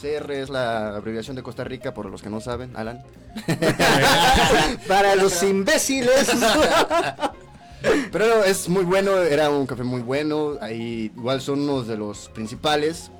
CR 0.00 0.32
es 0.32 0.50
la 0.50 0.96
abreviación 0.96 1.36
de 1.36 1.42
Costa 1.42 1.62
Rica, 1.62 1.94
por 1.94 2.06
los 2.06 2.22
que 2.22 2.30
no 2.30 2.40
saben, 2.40 2.76
Alan. 2.76 3.02
Para 4.88 5.14
los 5.14 5.42
imbéciles. 5.42 6.32
Pero 8.12 8.44
es 8.44 8.68
muy 8.68 8.84
bueno, 8.84 9.18
era 9.18 9.50
un 9.50 9.66
café 9.66 9.84
muy 9.84 10.00
bueno. 10.00 10.54
Ahí 10.60 11.12
igual 11.16 11.40
son 11.40 11.60
unos 11.60 11.86
de 11.86 11.96
los 11.96 12.28
principales 12.30 13.10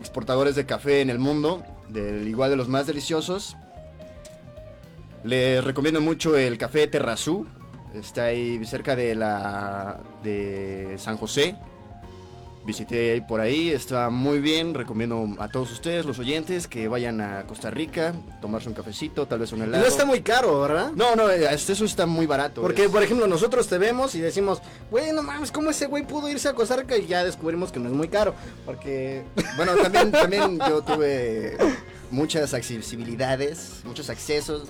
exportadores 0.00 0.56
de 0.56 0.66
café 0.66 1.00
en 1.00 1.10
el 1.10 1.18
mundo, 1.18 1.64
del 1.88 2.26
igual 2.26 2.50
de 2.50 2.56
los 2.56 2.68
más 2.68 2.86
deliciosos. 2.86 3.56
Les 5.22 5.62
recomiendo 5.62 6.00
mucho 6.00 6.36
el 6.36 6.56
café 6.58 6.86
Terrazú. 6.86 7.46
Está 7.94 8.24
ahí 8.24 8.64
cerca 8.64 8.96
de 8.96 9.14
la 9.14 10.00
de 10.22 10.96
San 10.98 11.16
José. 11.16 11.56
Visité 12.66 13.22
por 13.28 13.40
ahí, 13.40 13.70
está 13.70 14.10
muy 14.10 14.40
bien. 14.40 14.74
Recomiendo 14.74 15.28
a 15.38 15.46
todos 15.48 15.70
ustedes, 15.70 16.04
los 16.04 16.18
oyentes, 16.18 16.66
que 16.66 16.88
vayan 16.88 17.20
a 17.20 17.44
Costa 17.46 17.70
Rica, 17.70 18.12
tomarse 18.42 18.68
un 18.68 18.74
cafecito, 18.74 19.26
tal 19.26 19.38
vez 19.38 19.52
un 19.52 19.62
helado. 19.62 19.82
no 19.84 19.88
está 19.88 20.04
muy 20.04 20.20
caro, 20.20 20.60
¿verdad? 20.62 20.90
No, 20.96 21.14
no, 21.14 21.30
eh, 21.30 21.46
este- 21.54 21.74
eso 21.74 21.84
está 21.84 22.06
muy 22.06 22.26
barato. 22.26 22.60
Porque, 22.62 22.86
es- 22.86 22.90
por 22.90 23.04
ejemplo, 23.04 23.28
nosotros 23.28 23.68
te 23.68 23.78
vemos 23.78 24.16
y 24.16 24.20
decimos, 24.20 24.60
güey, 24.90 25.12
no 25.12 25.22
mames, 25.22 25.52
¿cómo 25.52 25.70
ese 25.70 25.86
güey 25.86 26.04
pudo 26.04 26.28
irse 26.28 26.48
a 26.48 26.54
Costa 26.54 26.74
Rica? 26.76 26.96
Y 26.96 27.06
ya 27.06 27.24
descubrimos 27.24 27.70
que 27.70 27.78
no 27.78 27.88
es 27.88 27.94
muy 27.94 28.08
caro. 28.08 28.34
Porque 28.64 29.22
Bueno, 29.56 29.76
también, 29.76 30.10
también 30.10 30.58
yo 30.58 30.82
tuve 30.82 31.56
muchas 32.10 32.52
accesibilidades, 32.52 33.80
muchos 33.84 34.10
accesos 34.10 34.68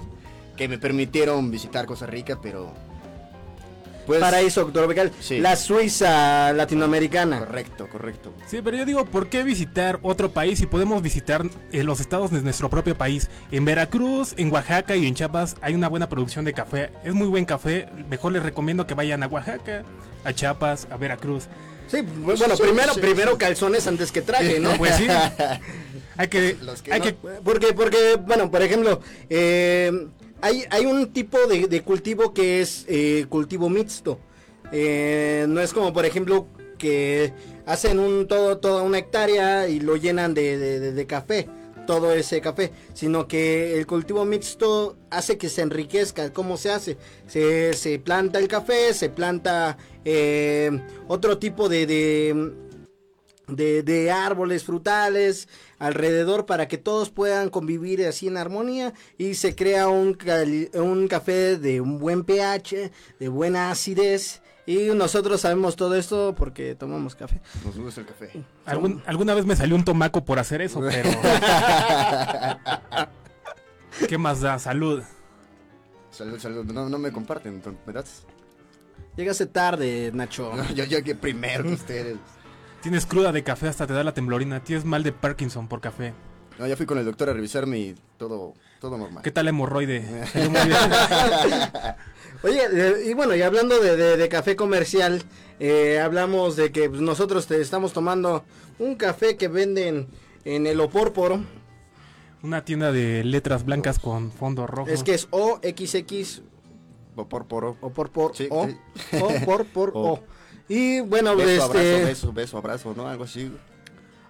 que 0.56 0.68
me 0.68 0.78
permitieron 0.78 1.50
visitar 1.50 1.87
Costa 1.87 2.06
Rica, 2.06 2.38
pero... 2.42 2.72
Pues, 4.07 4.21
paraíso 4.21 4.64
tropical, 4.66 5.11
Sí. 5.21 5.38
la 5.40 5.57
Suiza 5.57 6.53
latinoamericana. 6.53 7.40
Correcto, 7.40 7.88
correcto. 7.90 8.33
Sí, 8.47 8.61
pero 8.62 8.77
yo 8.77 8.85
digo, 8.85 9.05
¿por 9.07 9.29
qué 9.29 9.42
visitar 9.42 9.99
otro 10.03 10.31
país 10.31 10.59
si 10.59 10.66
podemos 10.66 11.03
visitar 11.03 11.42
eh, 11.73 11.83
los 11.83 12.01
estados 12.01 12.31
de 12.31 12.40
nuestro 12.42 12.71
propio 12.71 12.97
país? 12.97 13.29
En 13.51 13.64
Veracruz, 13.64 14.35
en 14.37 14.53
Oaxaca 14.53 14.95
y 14.97 15.07
en 15.07 15.14
Chiapas 15.14 15.57
hay 15.61 15.75
una 15.75 15.88
buena 15.88 16.09
producción 16.09 16.45
de 16.45 16.53
café. 16.53 16.90
Es 17.05 17.14
muy 17.14 17.27
buen 17.27 17.45
café. 17.45 17.88
Mejor 18.09 18.33
les 18.33 18.42
recomiendo 18.42 18.87
que 18.87 18.95
vayan 18.95 19.23
a 19.23 19.27
Oaxaca, 19.27 19.83
a 20.25 20.33
Chiapas, 20.33 20.87
a 20.90 20.97
Veracruz. 20.97 21.45
Sí, 21.88 21.99
bueno, 22.03 22.57
Sí, 22.57 22.62
primero, 22.62 22.95
sí, 22.95 23.01
primero 23.01 23.33
sí. 23.33 23.38
calzones 23.38 23.87
antes 23.87 24.11
que 24.12 24.23
traje, 24.23 24.59
¿no? 24.61 24.77
Pues 24.77 24.97
sí. 24.97 25.07
Hay 26.19 26.29
que, 26.29 26.57
Los 26.62 26.81
que 26.83 26.92
hay 26.95 26.99
no- 27.01 27.05
que 27.05 27.12
Porque, 27.45 27.73
porque, 27.75 28.16
bueno, 28.27 28.51
por 28.51 28.62
ejemplo, 28.62 29.01
eh, 29.29 29.92
hay, 30.40 30.64
hay 30.70 30.87
un 30.87 31.12
tipo 31.12 31.38
de, 31.46 31.83
cultivo 31.83 32.33
que 32.33 32.61
es 32.61 32.85
eh, 32.88 33.27
cultivo 33.29 33.68
mixto. 33.68 34.18
Eh, 34.72 35.46
no 35.49 35.61
es 35.61 35.72
como, 35.72 35.92
por 35.92 36.05
ejemplo, 36.05 36.49
que 36.79 37.33
hacen 37.66 37.99
un 37.99 38.27
todo, 38.27 38.59
toda 38.59 38.83
una 38.83 38.99
hectárea 38.99 39.68
y 39.68 39.81
lo 39.81 39.96
llenan 39.96 40.35
de, 40.35 41.05
café, 41.09 41.49
todo 41.87 42.12
ese 42.12 42.40
café, 42.40 42.72
sino 42.94 43.29
que 43.29 43.79
el 43.79 43.87
cultivo 43.87 44.25
mixto 44.25 44.96
hace 45.11 45.38
que 45.38 45.49
se 45.49 45.62
enriquezca. 45.62 46.33
¿Cómo 46.33 46.57
se 46.57 46.70
hace? 46.70 46.96
Se, 47.27 47.99
planta 48.05 48.38
el 48.38 48.49
café, 48.49 48.92
se 48.92 49.09
planta 49.09 49.79
eh, 50.05 50.70
otro 51.09 51.38
tipo 51.38 51.68
de 51.68 51.87
de, 53.49 53.83
de 53.83 54.11
árboles 54.11 54.64
frutales 54.64 55.49
alrededor 55.79 56.47
para 56.47 56.69
que 56.69 56.79
todos 56.79 57.11
puedan 57.11 57.51
convivir 57.51 58.05
así 58.07 58.29
en 58.29 58.37
armonía 58.37 58.95
y 59.19 59.35
se 59.35 59.55
crea 59.55 59.89
un, 59.89 60.17
un 60.75 61.09
café 61.09 61.57
de 61.59 61.81
un 61.81 61.99
buen 61.99 62.25
pH, 62.25 62.91
de 63.21 63.29
buena 63.29 63.71
acidez 63.71 64.43
y 64.67 64.89
nosotros 64.95 65.43
sabemos 65.43 65.77
todo 65.77 65.95
esto 65.95 66.35
porque 66.37 66.75
tomamos 66.75 67.15
café. 67.15 67.41
Nos 67.65 67.77
gusta 67.79 68.01
el 68.01 68.07
café. 68.07 68.31
algún- 68.65 69.03
alguna 69.07 69.33
vez 69.35 69.47
me 69.47 69.55
salió 69.55 69.77
un 69.77 69.85
tomaco 69.85 70.25
por 70.25 70.39
hacer 70.39 70.61
eso, 70.62 70.81
pero 70.91 71.11
¿qué 74.09 74.19
más 74.19 74.41
da? 74.41 74.59
Salud. 74.59 75.03
Salud, 76.11 76.39
salud. 76.39 76.65
No, 76.65 76.89
no 76.89 76.99
me 76.99 77.12
comparten, 77.12 77.62
¿me 77.87 77.93
das? 77.93 78.25
Llegaste 79.17 79.47
tarde, 79.47 80.11
Nacho. 80.15 80.53
No, 80.55 80.65
yo 80.75 80.85
llegué 80.85 81.15
primero 81.15 81.65
que 81.65 81.73
ustedes. 81.75 82.17
Tienes 82.83 83.07
cruda 83.07 83.33
de 83.33 83.43
café 83.43 83.69
hasta 83.69 83.87
te 83.87 83.93
da 83.93 84.05
la 84.05 84.15
temblorina. 84.15 84.62
Tienes 84.62 84.85
mal 84.85 85.03
de 85.03 85.12
Parkinson 85.12 85.67
por 85.69 85.81
café. 85.81 86.15
No, 86.59 86.67
ya 86.67 86.77
fui 86.77 86.87
con 86.87 86.99
el 86.99 87.05
doctor 87.05 87.29
a 87.29 87.33
revisarme 87.33 87.79
y 87.79 87.95
todo, 88.17 88.55
todo 88.81 88.97
normal. 88.97 89.23
¿Qué 89.23 89.31
tal 89.31 89.49
hemorroide? 89.49 90.05
Oye, 92.43 92.62
y 93.07 93.15
bueno, 93.15 93.35
y 93.35 93.43
hablando 93.43 93.79
de, 93.81 93.97
de- 93.97 94.17
de 94.17 94.29
café 94.29 94.57
comercial, 94.57 95.23
eh, 95.59 96.01
hablamos 96.01 96.57
de 96.57 96.71
que 96.71 96.89
pues, 96.89 97.01
nosotros 97.01 97.47
te 97.47 97.61
estamos 97.61 97.93
tomando 97.93 98.45
un 98.79 98.95
café 98.97 99.37
que 99.37 99.49
venden 99.49 100.07
en 100.45 100.67
el 100.67 100.81
Opórporo. 100.81 101.41
Una 102.43 102.65
tienda 102.65 102.93
de 102.93 103.25
letras 103.25 103.65
blancas 103.65 103.99
con 103.99 104.31
fondo 104.31 104.67
rojo. 104.67 104.91
Es 104.91 105.03
que 105.03 105.15
es 105.15 105.27
OXX 105.31 106.43
O 107.17 107.27
por 107.29 107.47
poro. 107.47 107.77
o 107.81 107.91
por 107.91 108.11
por 108.11 108.37
Sí, 108.37 108.47
o, 108.51 108.67
sí. 108.67 108.77
o 109.21 109.45
por 109.45 109.67
por 109.67 109.91
O. 109.95 110.21
Y 110.68 111.00
bueno, 111.00 111.37
Beso, 111.37 111.64
abrazo, 111.64 111.79
este, 111.79 112.05
beso, 112.05 112.33
beso, 112.33 112.59
abrazo, 112.59 112.94
¿no? 112.96 113.07
Algo 113.07 113.24
así. 113.24 113.50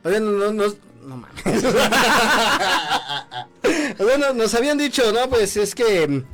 oye, 0.05 0.21
no, 0.21 0.31
no, 0.33 0.53
no- 0.53 0.75
no 1.07 1.17
mames. 1.17 1.45
bueno, 3.99 4.33
nos 4.35 4.55
habían 4.55 4.79
dicho, 4.79 5.13
no, 5.13 5.29
pues 5.29 5.57
es 5.57 5.75
que 5.75 6.07
mm, 6.07 6.25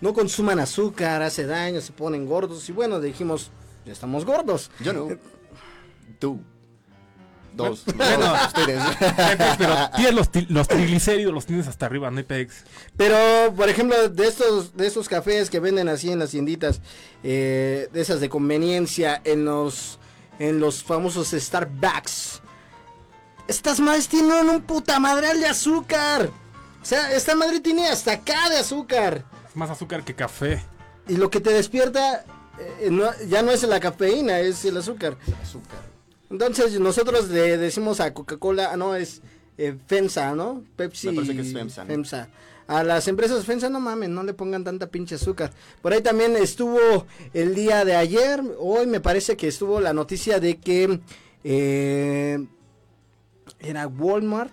no 0.00 0.12
consuman 0.14 0.58
azúcar, 0.58 1.22
hace 1.22 1.46
daño, 1.46 1.80
se 1.80 1.92
ponen 1.92 2.26
gordos 2.26 2.68
y 2.68 2.72
bueno, 2.72 3.00
dijimos, 3.00 3.50
ya 3.84 3.92
estamos 3.92 4.24
gordos. 4.24 4.70
Yo 4.80 4.92
no. 4.92 5.08
Tú. 6.18 6.40
Dos. 7.54 7.82
Bueno. 7.94 8.34
No, 8.34 8.46
ustedes. 8.46 8.82
Pero 9.58 9.76
tienes 9.96 10.48
los, 10.48 10.68
triglicéridos, 10.68 11.32
los 11.34 11.46
tienes 11.46 11.68
hasta 11.68 11.86
arriba, 11.86 12.10
no 12.10 12.18
hay 12.18 12.24
pex. 12.24 12.64
Pero, 12.96 13.52
por 13.54 13.68
ejemplo, 13.68 14.08
de 14.08 14.26
estos, 14.26 14.76
de 14.76 14.86
estos 14.86 15.08
cafés 15.08 15.50
que 15.50 15.60
venden 15.60 15.88
así 15.88 16.10
en 16.10 16.18
las 16.18 16.30
tienditas, 16.30 16.80
eh, 17.22 17.88
de 17.92 18.00
esas 18.00 18.20
de 18.20 18.28
conveniencia, 18.28 19.20
en 19.24 19.44
los, 19.44 19.98
en 20.38 20.60
los 20.60 20.82
famosos 20.82 21.30
Starbucks, 21.30 22.40
estas 23.48 23.80
madres 23.80 24.08
tienen 24.08 24.48
un 24.48 24.62
puta 24.62 24.98
madral 24.98 25.40
de 25.40 25.46
azúcar. 25.46 26.30
O 26.80 26.84
sea, 26.84 27.12
esta 27.12 27.34
madre 27.34 27.60
tiene 27.60 27.86
hasta 27.88 28.12
acá 28.12 28.48
de 28.50 28.58
azúcar. 28.58 29.24
Es 29.48 29.54
más 29.56 29.70
azúcar 29.70 30.04
que 30.04 30.14
café. 30.14 30.62
Y 31.08 31.16
lo 31.16 31.28
que 31.30 31.40
te 31.40 31.50
despierta 31.52 32.24
eh, 32.58 32.88
no- 32.90 33.10
ya 33.28 33.42
no 33.42 33.50
es 33.52 33.62
la 33.64 33.78
cafeína, 33.80 34.38
es 34.40 34.64
el 34.64 34.76
azúcar. 34.76 35.16
Azúcar. 35.42 35.91
Entonces 36.32 36.80
nosotros 36.80 37.28
le 37.28 37.58
decimos 37.58 38.00
a 38.00 38.14
Coca-Cola, 38.14 38.70
ah, 38.72 38.76
no, 38.78 38.96
es 38.96 39.20
eh, 39.58 39.76
FEMSA, 39.86 40.34
¿no? 40.34 40.64
Pepsi. 40.76 41.08
Me 41.08 41.16
parece 41.16 41.36
que 41.36 41.42
es 41.42 41.52
FEMSA, 41.52 41.84
¿no? 41.84 42.32
A 42.68 42.82
las 42.82 43.06
empresas 43.06 43.44
FEMSA, 43.44 43.68
no 43.68 43.80
mames, 43.80 44.08
no 44.08 44.22
le 44.22 44.32
pongan 44.32 44.64
tanta 44.64 44.86
pinche 44.86 45.16
azúcar. 45.16 45.52
Por 45.82 45.92
ahí 45.92 46.00
también 46.00 46.34
estuvo 46.36 47.06
el 47.34 47.54
día 47.54 47.84
de 47.84 47.96
ayer, 47.96 48.42
hoy 48.58 48.86
me 48.86 49.00
parece 49.00 49.36
que 49.36 49.48
estuvo 49.48 49.78
la 49.78 49.92
noticia 49.92 50.40
de 50.40 50.56
que 50.56 51.00
eh, 51.44 52.46
era 53.60 53.86
Walmart. 53.86 54.52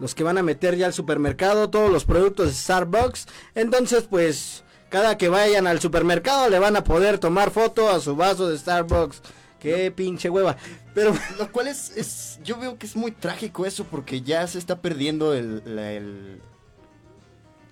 Los 0.00 0.16
que 0.16 0.24
van 0.24 0.38
a 0.38 0.42
meter 0.42 0.76
ya 0.76 0.86
al 0.86 0.92
supermercado 0.92 1.70
todos 1.70 1.88
los 1.88 2.04
productos 2.04 2.48
de 2.48 2.52
Starbucks. 2.52 3.26
Entonces, 3.54 4.02
pues, 4.10 4.64
cada 4.88 5.16
que 5.16 5.28
vayan 5.28 5.68
al 5.68 5.78
supermercado 5.78 6.50
le 6.50 6.58
van 6.58 6.74
a 6.74 6.82
poder 6.82 7.18
tomar 7.18 7.52
foto 7.52 7.88
a 7.88 8.00
su 8.00 8.16
vaso 8.16 8.48
de 8.48 8.58
Starbucks. 8.58 9.22
Qué 9.64 9.90
pinche 9.90 10.30
hueva. 10.30 10.56
Pero 10.94 11.12
Lo 11.38 11.50
cual 11.50 11.68
es, 11.68 11.90
es. 11.96 12.38
Yo 12.44 12.56
veo 12.58 12.78
que 12.78 12.86
es 12.86 12.94
muy 12.94 13.10
trágico 13.10 13.66
eso 13.66 13.84
porque 13.84 14.20
ya 14.22 14.46
se 14.46 14.58
está 14.58 14.80
perdiendo 14.80 15.34
el. 15.34 15.62
la- 15.64 15.92
el, 15.92 16.40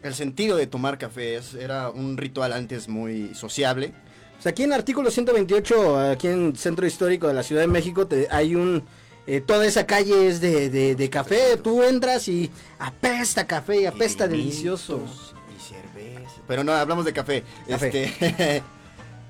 el 0.03 0.15
sentido 0.15 0.57
de 0.57 0.67
tomar 0.67 0.99
café. 0.99 1.37
Es- 1.37 1.55
era 1.55 1.91
un 1.91 2.17
ritual 2.17 2.53
antes 2.53 2.89
muy 2.89 3.35
sociable. 3.35 3.93
O 4.39 4.43
sea, 4.43 4.51
aquí 4.51 4.65
en 4.65 4.73
artículo 4.73 5.11
128, 5.11 5.99
aquí 6.11 6.27
en 6.27 6.57
Centro 6.57 6.85
Histórico 6.87 7.29
de 7.29 7.35
la 7.35 7.45
Ciudad 7.45 7.61
de 7.63 7.69
México, 7.69 8.09
te- 8.09 8.27
hay 8.29 8.57
un... 8.57 8.83
eh, 9.29 9.41
toda 9.41 9.65
esa 9.65 9.87
calle 9.87 10.27
es 10.27 10.41
de, 10.41 10.69
de- 10.69 10.97
de 10.97 11.11
café, 11.11 11.57
tú 11.63 11.81
entras 11.85 12.27
y 12.27 12.51
apesta 12.81 13.47
café 13.47 13.83
y 13.83 13.87
apesta 13.87 14.27
delicioso. 14.27 15.01
Y 15.57 15.61
cerveza. 15.63 16.41
Pero 16.49 16.65
no, 16.65 16.73
hablamos 16.73 17.05
de 17.05 17.13
café. 17.13 17.45
Café. 17.69 18.05
Este. 18.05 18.63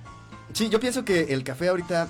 sí, 0.54 0.70
yo 0.70 0.80
pienso 0.80 1.04
que 1.04 1.34
el 1.34 1.44
café 1.44 1.68
ahorita. 1.68 2.08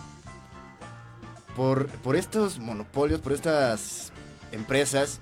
Por, 1.57 1.87
por 1.87 2.17
estos 2.17 2.59
monopolios, 2.59 3.21
por 3.21 3.33
estas 3.33 4.13
empresas, 4.53 5.21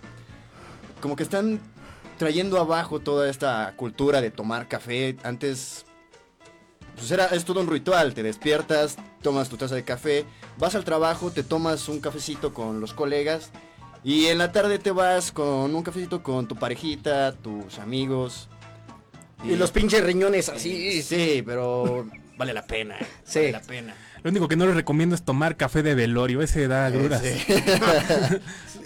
como 1.01 1.17
que 1.17 1.23
están 1.23 1.61
trayendo 2.19 2.61
abajo 2.61 3.01
toda 3.01 3.31
esta 3.31 3.73
cultura 3.77 4.21
de 4.21 4.31
tomar 4.31 4.69
café. 4.69 5.17
Antes, 5.23 5.87
pues 6.95 7.11
era, 7.11 7.27
es 7.27 7.45
todo 7.45 7.61
un 7.61 7.67
ritual. 7.67 8.15
Te 8.15 8.23
despiertas, 8.23 8.97
tomas 9.23 9.49
tu 9.49 9.57
taza 9.57 9.75
de 9.75 9.85
café, 9.85 10.27
vas 10.59 10.75
al 10.75 10.85
trabajo, 10.85 11.31
te 11.31 11.43
tomas 11.43 11.89
un 11.89 12.01
cafecito 12.01 12.53
con 12.53 12.81
los 12.81 12.93
colegas. 12.93 13.51
Y 14.05 14.27
en 14.27 14.39
la 14.39 14.53
tarde 14.53 14.79
te 14.79 14.91
vas 14.91 15.33
con 15.33 15.75
un 15.75 15.83
cafecito 15.83 16.23
con 16.23 16.47
tu 16.47 16.57
parejita, 16.57 17.33
tus 17.33 17.79
amigos. 17.79 18.49
Y 19.45 19.57
los 19.57 19.71
pinches 19.71 20.05
riñones 20.05 20.49
así. 20.49 20.71
Sí, 20.71 21.03
sí, 21.03 21.43
pero 21.45 22.07
vale 22.37 22.53
la 22.53 22.67
pena. 22.67 22.99
Sí. 23.25 23.39
Vale 23.39 23.53
la 23.53 23.63
pena. 23.63 23.95
Lo 24.23 24.31
único 24.31 24.49
que 24.49 24.57
no 24.57 24.67
les 24.67 24.75
recomiendo 24.75 25.15
es 25.15 25.23
tomar 25.23 25.57
café 25.57 25.83
de 25.83 25.95
velorio. 25.95 26.43
Ese 26.43 26.69
da 26.69 26.87
agruras. 26.87 27.23
Sí. 27.23 27.55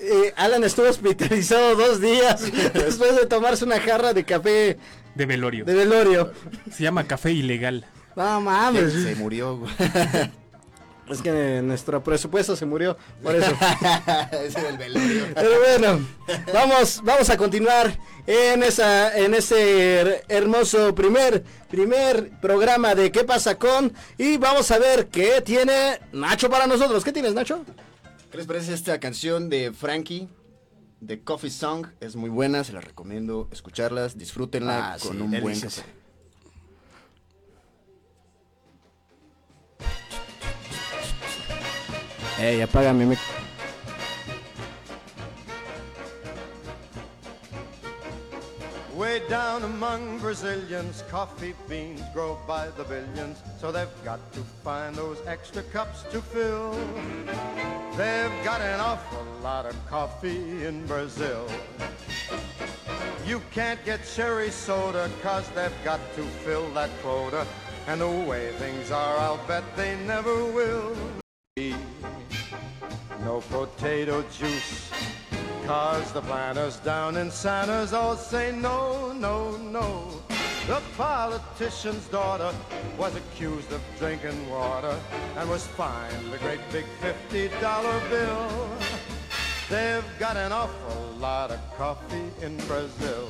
Eh, 0.06 0.34
Alan 0.36 0.62
estuvo 0.64 0.86
hospitalizado 0.86 1.76
dos 1.76 1.98
días 1.98 2.42
después 2.74 3.16
de 3.16 3.24
tomarse 3.24 3.64
una 3.64 3.80
jarra 3.80 4.12
de 4.12 4.24
café 4.24 4.76
De 5.14 5.24
velorio. 5.24 5.64
de 5.64 5.72
velorio. 5.72 6.30
Se 6.70 6.82
llama 6.82 7.04
café 7.04 7.32
ilegal. 7.32 7.86
No 8.14 8.38
mames. 8.42 8.92
Se 8.92 9.14
murió, 9.14 9.56
güey. 9.56 9.72
Es 11.10 11.20
que 11.20 11.60
nuestro 11.62 12.02
presupuesto 12.02 12.56
se 12.56 12.64
murió 12.64 12.96
por 13.22 13.34
eso. 13.34 13.50
Ese 14.42 14.62
del 14.62 14.78
velorio. 14.78 15.26
Pero 15.34 15.50
bueno, 15.60 16.06
vamos, 16.52 17.00
vamos 17.04 17.28
a 17.28 17.36
continuar 17.36 17.98
en 18.26 18.62
esa, 18.62 19.14
en 19.18 19.34
ese 19.34 20.00
her- 20.02 20.22
hermoso 20.28 20.94
primer, 20.94 21.44
primer 21.70 22.30
programa 22.40 22.94
de 22.94 23.12
¿Qué 23.12 23.22
pasa 23.24 23.58
con? 23.58 23.92
Y 24.16 24.38
vamos 24.38 24.70
a 24.70 24.78
ver 24.78 25.08
qué 25.08 25.42
tiene 25.42 26.00
Nacho 26.12 26.48
para 26.48 26.66
nosotros. 26.66 27.04
¿Qué 27.04 27.12
tienes, 27.12 27.34
Nacho? 27.34 27.64
¿Qué 28.30 28.38
les 28.38 28.46
parece 28.46 28.72
esta 28.72 28.98
canción 28.98 29.50
de 29.50 29.72
Frankie? 29.72 30.28
De 31.00 31.20
Coffee 31.22 31.50
Song. 31.50 31.86
Es 32.00 32.16
muy 32.16 32.30
buena, 32.30 32.64
se 32.64 32.72
la 32.72 32.80
recomiendo 32.80 33.46
escucharlas, 33.52 34.16
disfrútenla 34.16 34.94
Ah, 34.94 34.96
con 34.98 35.16
sí, 35.18 35.22
un 35.22 35.40
buen 35.42 35.60
café. 35.60 35.82
Ey, 42.38 42.60
apágame. 42.62 43.06
Me... 43.06 43.16
Way 48.96 49.22
down 49.28 49.62
among 49.62 50.18
Brazilians, 50.18 51.04
coffee 51.08 51.54
beans 51.68 52.02
grow 52.12 52.38
by 52.46 52.70
the 52.70 52.82
billions, 52.84 53.40
so 53.60 53.70
they've 53.70 53.86
got 54.04 54.18
to 54.32 54.40
find 54.64 54.96
those 54.96 55.18
extra 55.26 55.62
cups 55.62 56.02
to 56.10 56.20
fill. 56.20 56.72
They've 57.96 58.44
got 58.44 58.60
an 58.60 58.80
awful 58.80 59.24
lot 59.40 59.66
of 59.66 59.76
coffee 59.88 60.64
in 60.64 60.86
Brazil. 60.86 61.46
You 63.24 63.40
can't 63.52 63.82
get 63.84 64.00
cherry 64.04 64.50
soda, 64.50 65.08
cause 65.22 65.48
they've 65.50 65.84
got 65.84 66.00
to 66.16 66.22
fill 66.44 66.68
that 66.74 66.90
quota. 67.00 67.46
And 67.86 68.00
the 68.00 68.08
way 68.08 68.50
things 68.58 68.90
are, 68.90 69.18
I'll 69.18 69.44
bet 69.46 69.62
they 69.76 69.96
never 70.04 70.44
will. 70.46 70.96
Potato 73.50 74.22
juice. 74.38 74.90
Cause 75.66 76.12
the 76.12 76.20
planters 76.20 76.76
down 76.78 77.16
in 77.16 77.30
Santa's 77.30 77.92
all 77.92 78.16
say 78.16 78.52
no, 78.52 79.12
no, 79.12 79.56
no. 79.56 80.22
The 80.66 80.80
politician's 80.96 82.06
daughter 82.08 82.52
was 82.98 83.14
accused 83.16 83.72
of 83.72 83.80
drinking 83.98 84.48
water 84.48 84.98
and 85.36 85.48
was 85.48 85.66
fined 85.66 86.32
a 86.32 86.38
great 86.38 86.60
big 86.72 86.84
$50 87.30 88.10
bill. 88.10 88.68
They've 89.68 90.04
got 90.18 90.36
an 90.36 90.52
awful 90.52 91.14
lot 91.18 91.50
of 91.50 91.60
coffee 91.76 92.30
in 92.42 92.56
Brazil. 92.66 93.28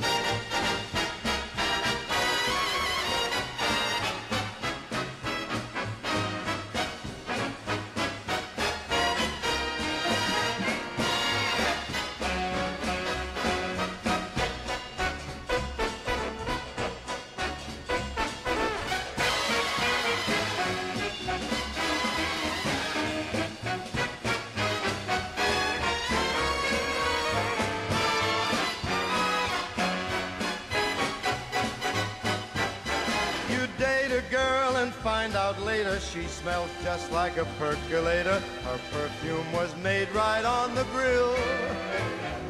Find 35.05 35.37
out 35.37 35.61
later 35.63 35.99
she 36.01 36.25
smelled 36.25 36.69
just 36.83 37.11
like 37.13 37.37
a 37.37 37.45
percolator. 37.59 38.41
Her 38.65 38.79
perfume 38.91 39.53
was 39.53 39.75
made 39.83 40.09
right 40.15 40.45
on 40.45 40.75
the 40.75 40.85
grill. 40.93 41.35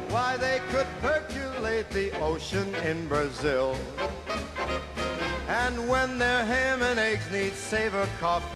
Why, 0.09 0.37
they 0.37 0.61
could 0.71 0.87
percolate 1.01 1.89
the 1.89 2.11
ocean 2.21 2.73
in 2.75 3.07
Brazil. 3.07 3.75
And 5.47 5.89
when 5.89 6.17
their 6.17 6.45
ham 6.45 6.81
and 6.81 6.99
eggs 6.99 7.29
need 7.31 7.53
savor 7.53 8.07
coffee. 8.19 8.55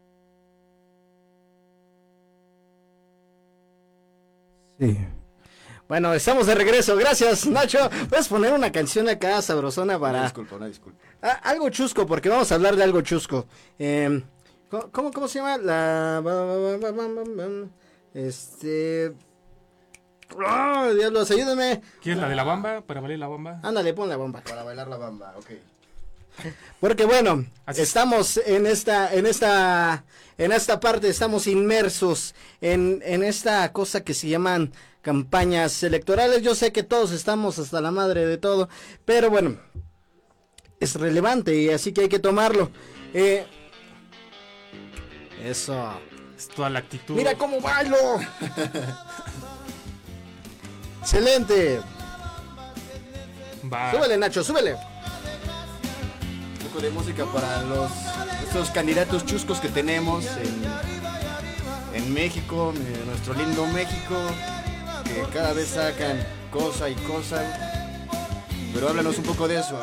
Sí. 4.80 4.98
Bueno, 5.90 6.14
estamos 6.14 6.46
de 6.46 6.56
regreso. 6.56 6.96
Gracias, 6.96 7.48
Nacho. 7.48 7.90
Puedes 8.10 8.28
poner 8.28 8.54
una 8.54 8.72
canción 8.72 9.10
acá 9.10 9.42
sabrosona 9.42 9.98
Una 9.98 10.00
para 10.00 10.24
disculpa, 10.24 10.56
una 10.56 10.68
disculpa. 10.68 11.09
Ah, 11.22 11.40
algo 11.44 11.70
chusco, 11.70 12.06
porque 12.06 12.30
vamos 12.30 12.52
a 12.52 12.56
hablar 12.56 12.76
de 12.76 12.84
algo 12.84 13.02
chusco. 13.02 13.46
Eh, 13.78 14.24
¿cómo- 14.70 14.90
¿cómo, 14.92 15.12
¿Cómo 15.12 15.28
se 15.28 15.40
llama? 15.40 15.58
La. 15.58 16.22
Este. 18.14 19.14
¡Ah, 20.46 20.90
diablos! 20.96 21.30
Ayúdame. 21.32 21.82
¿Quieres 22.02 22.22
la 22.22 22.30
de 22.30 22.36
la 22.36 22.44
bamba? 22.44 22.82
Para 22.82 23.02
valer 23.02 23.20
la 23.20 23.28
bamba. 23.28 23.60
Ándale, 23.64 23.94
pon 23.94 24.10
la 24.10 24.16
bomba. 24.18 24.42
Para 24.42 24.64
bailar 24.64 24.88
la 24.88 24.98
bamba, 24.98 25.34
ok. 25.38 25.50
Porque 26.80 27.04
bueno, 27.06 27.46
Así 27.66 27.82
estamos 27.82 28.38
en 28.38 28.66
esta, 28.66 29.14
en 29.14 29.26
esta, 29.26 30.06
en 30.38 30.52
esta 30.54 30.80
parte, 30.80 31.10
estamos 31.10 31.48
inmersos 31.48 32.34
en, 32.62 33.02
en 33.04 33.24
esta 33.24 33.72
cosa 33.74 34.04
que 34.06 34.14
se 34.14 34.30
llaman 34.30 34.72
campañas 35.02 35.84
electorales. 35.84 36.42
Yo 36.42 36.56
sé 36.56 36.72
que 36.72 36.84
todos 36.84 37.12
estamos 37.12 37.60
hasta 37.60 37.82
la 37.82 37.92
madre 37.92 38.26
de 38.26 38.38
todo, 38.38 38.70
pero 39.06 39.30
bueno, 39.30 39.58
es 40.80 40.96
relevante 40.96 41.56
y 41.56 41.70
así 41.70 41.92
que 41.92 42.02
hay 42.02 42.10
que 42.10 42.20
tomarlo. 42.20 42.72
Eh, 43.14 43.46
eso. 45.44 46.00
Es 46.38 46.48
toda 46.48 46.70
la 46.70 46.80
actitud. 46.80 47.16
Mira 47.16 47.36
cómo 47.36 47.60
bailo. 47.60 47.98
Excelente. 51.02 51.82
Va. 53.72 53.92
Súbele, 53.92 54.18
Nacho, 54.18 54.44
súbele. 54.44 54.76
Un 54.76 56.68
poco 56.68 56.80
de 56.80 56.90
música 56.92 57.26
para 57.26 57.62
los 57.64 57.92
estos 58.48 58.70
candidatos 58.70 59.26
chuscos 59.26 59.60
que 59.60 59.68
tenemos 59.68 60.26
en, 60.26 60.64
en 61.94 62.14
México, 62.14 62.74
en 62.76 63.06
nuestro 63.06 63.34
lindo 63.34 63.66
México, 63.68 64.16
que 65.04 65.22
cada 65.34 65.52
vez 65.54 65.68
sacan 65.68 66.26
cosa 66.52 66.90
y 66.90 66.96
cosa. 66.96 67.44
Pero 68.74 68.88
háblanos 68.90 69.18
un 69.18 69.26
poco 69.26 69.48
de 69.48 69.60
eso. 69.60 69.78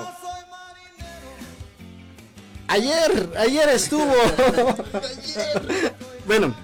Ayer, 2.69 3.29
ayer 3.39 3.69
estuvo. 3.71 4.05
bueno, 6.27 6.55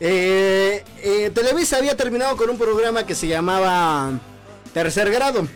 eh, 0.00 0.84
eh, 1.02 1.30
Televisa 1.34 1.78
había 1.78 1.96
terminado 1.96 2.36
con 2.36 2.50
un 2.50 2.58
programa 2.58 3.06
que 3.06 3.14
se 3.14 3.26
llamaba 3.26 4.12
Tercer 4.72 5.10
Grado. 5.10 5.48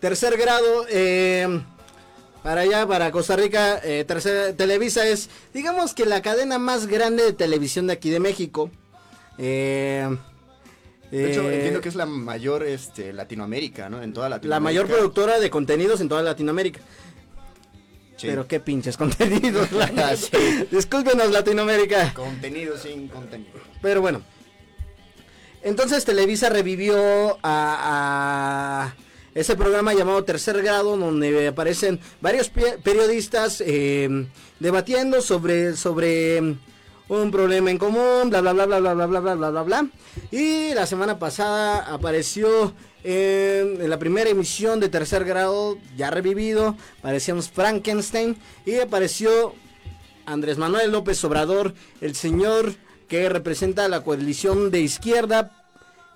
Tercer 0.00 0.36
Grado, 0.36 0.86
eh, 0.90 1.62
para 2.42 2.62
allá, 2.62 2.86
para 2.86 3.10
Costa 3.10 3.36
Rica, 3.36 3.80
eh, 3.84 4.04
tercer, 4.06 4.54
Televisa 4.54 5.06
es, 5.06 5.28
digamos 5.52 5.92
que 5.94 6.06
la 6.06 6.22
cadena 6.22 6.58
más 6.58 6.86
grande 6.86 7.22
de 7.24 7.32
televisión 7.32 7.86
de 7.86 7.92
aquí 7.94 8.08
de 8.10 8.20
México. 8.20 8.70
Eh, 9.36 10.08
De 11.10 11.30
hecho, 11.30 11.42
eh, 11.50 11.56
entiendo 11.56 11.80
que 11.82 11.90
es 11.90 11.96
la 11.96 12.06
mayor 12.06 12.62
este, 12.64 13.12
Latinoamérica, 13.12 13.90
¿no? 13.90 14.02
En 14.02 14.12
toda 14.14 14.28
Latinoamérica. 14.30 14.48
la 14.56 14.60
mayor 14.60 14.86
productora 14.86 15.38
de 15.38 15.50
contenidos 15.50 16.00
en 16.00 16.08
toda 16.08 16.22
Latinoamérica. 16.22 16.80
Sí. 18.20 18.26
Pero 18.26 18.46
qué 18.46 18.60
pinches 18.60 18.96
contenidos. 18.98 19.68
Sí. 20.16 20.66
Discúlpenos 20.70 21.30
Latinoamérica. 21.30 22.12
Contenido 22.12 22.76
sin 22.76 23.08
contenido. 23.08 23.52
Pero 23.80 24.00
bueno. 24.02 24.20
Entonces 25.62 26.04
Televisa 26.04 26.48
revivió 26.48 27.38
a, 27.42 28.92
a 28.92 28.94
ese 29.34 29.56
programa 29.56 29.92
llamado 29.94 30.24
Tercer 30.24 30.62
Grado, 30.62 30.96
donde 30.96 31.48
aparecen 31.48 32.00
varios 32.20 32.48
pe- 32.48 32.78
periodistas 32.82 33.62
eh, 33.66 34.26
debatiendo 34.58 35.20
sobre, 35.20 35.76
sobre 35.76 36.40
un 37.08 37.30
problema 37.30 37.70
en 37.70 37.78
común, 37.78 38.30
bla 38.30 38.40
bla 38.40 38.52
bla 38.52 38.66
bla 38.66 38.80
bla 38.80 38.94
bla 38.94 39.06
bla 39.06 39.20
bla 39.20 39.34
bla 39.34 39.50
bla 39.50 39.62
bla. 39.62 39.86
Y 40.30 40.72
la 40.74 40.86
semana 40.86 41.18
pasada 41.18 41.92
apareció 41.92 42.72
en, 43.04 43.80
en 43.80 43.90
la 43.90 43.98
primera 43.98 44.30
emisión 44.30 44.80
de 44.80 44.88
Tercer 44.88 45.24
Grado, 45.24 45.78
ya 45.96 46.10
revivido, 46.10 46.76
aparecíamos 46.98 47.48
Frankenstein 47.50 48.36
y 48.66 48.76
apareció 48.76 49.54
Andrés 50.26 50.58
Manuel 50.58 50.92
López 50.92 51.22
Obrador, 51.24 51.74
el 52.00 52.14
señor 52.14 52.74
que 53.08 53.28
representa 53.28 53.84
a 53.84 53.88
la 53.88 54.02
coalición 54.04 54.70
de 54.70 54.80
izquierda. 54.80 55.50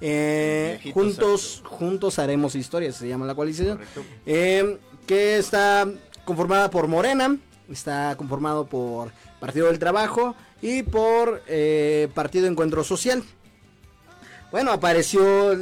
eh, 0.00 0.78
juntos, 0.92 1.62
juntos 1.64 2.18
haremos 2.18 2.54
historia, 2.54 2.92
se 2.92 3.08
llama 3.08 3.26
la 3.26 3.34
coalición. 3.34 3.80
Eh, 4.26 4.78
que 5.06 5.38
está 5.38 5.88
conformada 6.24 6.70
por 6.70 6.86
Morena, 6.86 7.36
está 7.70 8.14
conformado 8.16 8.66
por 8.66 9.10
Partido 9.40 9.66
del 9.66 9.78
Trabajo 9.78 10.34
y 10.62 10.82
por 10.82 11.42
eh, 11.48 12.08
Partido 12.14 12.46
Encuentro 12.46 12.84
Social. 12.84 13.22
Bueno, 14.50 14.70
apareció, 14.70 15.52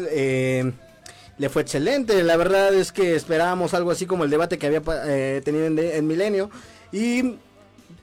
le 1.38 1.48
fue 1.48 1.62
excelente. 1.62 2.22
La 2.22 2.36
verdad 2.36 2.72
es 2.74 2.92
que 2.92 3.14
esperábamos 3.16 3.74
algo 3.74 3.90
así 3.90 4.06
como 4.06 4.24
el 4.24 4.30
debate 4.30 4.58
que 4.58 4.66
había 4.66 4.82
eh, 5.06 5.40
tenido 5.44 5.66
en, 5.66 5.78
en 5.78 6.06
Milenio. 6.06 6.50
Y 6.92 7.36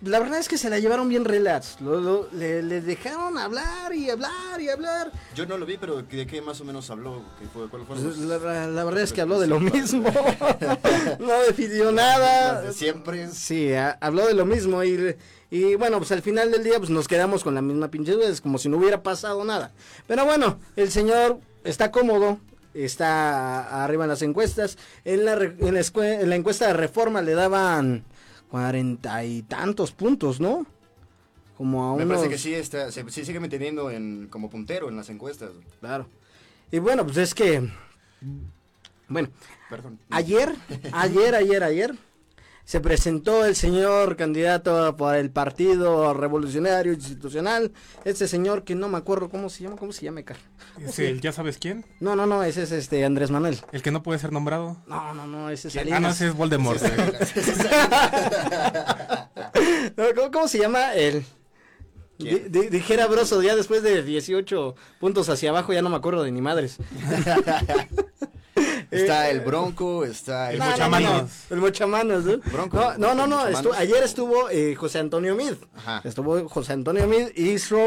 la 0.01 0.19
verdad 0.19 0.39
es 0.39 0.47
que 0.47 0.57
se 0.57 0.69
la 0.69 0.79
llevaron 0.79 1.09
bien 1.09 1.25
relax. 1.25 1.79
Lo- 1.81 1.99
lo- 1.99 2.29
le, 2.31 2.63
le 2.63 2.81
dejaron 2.81 3.37
hablar 3.37 3.93
y 3.93 4.09
hablar 4.09 4.59
y 4.59 4.69
hablar. 4.69 5.11
Yo 5.35 5.45
no 5.45 5.57
lo 5.57 5.65
vi, 5.65 5.77
pero 5.77 6.01
¿de 6.01 6.25
qué 6.27 6.41
más 6.41 6.59
o 6.61 6.65
menos 6.65 6.89
habló? 6.89 7.21
¿Qué 7.39 7.45
fue? 7.47 7.67
¿Cuál 7.69 7.85
fueron 7.85 8.03
Pues, 8.05 8.17
los- 8.17 8.41
la, 8.41 8.67
la 8.67 8.83
verdad 8.83 9.01
es 9.03 9.13
que 9.13 9.21
habló 9.21 9.39
de 9.39 9.47
lo 9.47 9.59
mismo. 9.59 10.09
no 11.19 11.39
definió 11.47 11.91
nada. 11.91 12.61
de 12.61 12.73
siempre? 12.73 13.29
Sí, 13.31 13.73
a- 13.73 13.97
habló 14.01 14.25
de 14.27 14.33
lo 14.33 14.45
mismo 14.45 14.83
y, 14.83 15.15
y 15.51 15.75
bueno, 15.75 15.97
pues 15.97 16.11
al 16.11 16.21
final 16.21 16.51
del 16.51 16.63
día 16.63 16.77
pues 16.77 16.89
nos 16.89 17.07
quedamos 17.07 17.43
con 17.43 17.55
la 17.55 17.61
misma 17.61 17.89
pinche 17.89 18.13
duda, 18.13 18.27
es 18.29 18.41
como 18.41 18.57
si 18.57 18.69
no 18.69 18.77
hubiera 18.77 19.03
pasado 19.03 19.43
nada. 19.43 19.71
Pero 20.07 20.25
bueno, 20.25 20.59
el 20.75 20.91
señor 20.91 21.39
está 21.63 21.91
cómodo, 21.91 22.39
está 22.85 23.83
arriba 23.83 24.05
en 24.05 24.09
las 24.09 24.21
encuestas. 24.21 24.77
En 25.05 25.25
la, 25.25 25.33
en 25.33 25.73
la, 25.73 25.79
escue- 25.79 26.21
en 26.21 26.29
la 26.29 26.35
encuesta 26.35 26.67
de 26.67 26.73
reforma 26.73 27.21
le 27.21 27.33
daban 27.33 28.03
cuarenta 28.49 29.23
y 29.25 29.41
tantos 29.43 29.91
puntos, 29.91 30.39
¿no? 30.39 30.65
Como 31.57 31.91
a 31.93 31.97
Me 31.97 32.03
unos... 32.05 32.17
parece 32.17 32.29
que 32.33 32.37
sí, 32.37 32.53
está, 32.53 32.91
se, 32.91 33.09
sí 33.09 33.25
sigue 33.25 33.39
manteniendo 33.39 33.91
en, 33.91 34.27
como 34.29 34.49
puntero 34.49 34.89
en 34.89 34.95
las 34.95 35.09
encuestas. 35.09 35.51
Claro. 35.79 36.07
Y 36.71 36.79
bueno, 36.79 37.05
pues 37.05 37.17
es 37.17 37.33
que... 37.35 37.69
Bueno, 39.07 39.29
Perdón. 39.69 39.99
Ayer, 40.09 40.55
ayer, 40.93 41.35
ayer, 41.35 41.63
ayer, 41.63 41.95
se 42.69 42.79
presentó 42.81 43.45
el 43.45 43.55
señor 43.55 44.15
candidato 44.15 44.95
por 44.95 45.15
el 45.15 45.31
Partido 45.31 46.13
Revolucionario 46.13 46.93
Institucional, 46.93 47.71
este 48.05 48.27
señor 48.27 48.63
que 48.63 48.75
no 48.75 48.87
me 48.89 48.99
acuerdo 48.99 49.27
cómo 49.27 49.49
se 49.49 49.63
llama, 49.63 49.75
cómo 49.75 49.91
se 49.91 50.05
llama, 50.05 50.21
Car. 50.21 50.37
Es 50.79 50.99
el, 50.99 51.19
¿Ya 51.19 51.31
sabes 51.31 51.57
quién? 51.57 51.83
No, 51.99 52.15
no, 52.15 52.27
no, 52.27 52.43
ese 52.43 52.61
es 52.61 52.71
este 52.71 53.03
Andrés 53.05 53.31
Manuel. 53.31 53.57
El 53.71 53.81
que 53.81 53.89
no 53.89 54.03
puede 54.03 54.19
ser 54.19 54.31
nombrado. 54.31 54.77
No, 54.85 55.15
no, 55.15 55.25
no, 55.25 55.49
ese 55.49 55.69
es 55.69 55.77
Ah, 55.77 55.79
no, 55.83 55.89
Salinas. 55.89 56.15
ese 56.17 56.27
es 56.27 56.35
Voldemort. 56.35 56.79
¿Cómo, 60.15 60.31
cómo 60.31 60.47
se 60.47 60.59
llama 60.59 60.93
el? 60.93 61.25
Dijera 62.19 63.07
Broso, 63.07 63.41
ya 63.41 63.55
después 63.55 63.81
de 63.81 64.03
18 64.03 64.75
puntos 64.99 65.27
hacia 65.29 65.49
abajo 65.49 65.73
ya 65.73 65.81
no 65.81 65.89
me 65.89 65.95
acuerdo 65.95 66.21
de 66.21 66.31
ni 66.31 66.41
madres. 66.41 66.77
Está 68.91 69.29
el 69.29 69.41
Bronco, 69.41 70.03
está 70.05 70.49
el 70.51 70.55
El 70.55 70.59
No, 70.59 70.65
no, 70.65 70.71
no, 70.71 70.77
Mochamanos. 70.89 71.21
no, 71.49 71.55
El 71.55 71.61
mochamanos, 71.61 72.25
¿no? 72.25 72.37
Bronco. 72.51 72.77
No, 72.77 72.97
no, 72.97 73.15
no, 73.15 73.27
no, 73.27 73.35
Mochamanos. 73.37 73.65
estu- 73.65 73.75
ayer 73.77 74.03
estuvo 74.03 74.49
eh, 74.49 74.75
José 74.75 74.99
Antonio 74.99 75.35
Mid. 75.35 75.53
Ajá. 75.75 76.01
Estuvo 76.03 76.47
José 76.49 76.73
Antonio 76.73 77.05
Mid 77.07 77.27
y 77.35 77.49
hizo 77.49 77.77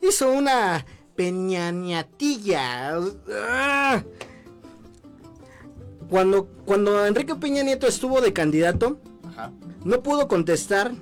hizo 0.00 0.30
una 0.32 0.84
peñañatilla. 1.16 2.98
Ah. 3.32 4.02
Cuando 6.08 6.46
cuando 6.64 7.04
Enrique 7.06 7.34
Peña 7.34 7.62
Nieto 7.62 7.86
estuvo 7.86 8.20
de 8.20 8.32
candidato, 8.32 9.00
Ajá. 9.28 9.50
no 9.84 10.02
pudo 10.02 10.28
contestar 10.28 10.92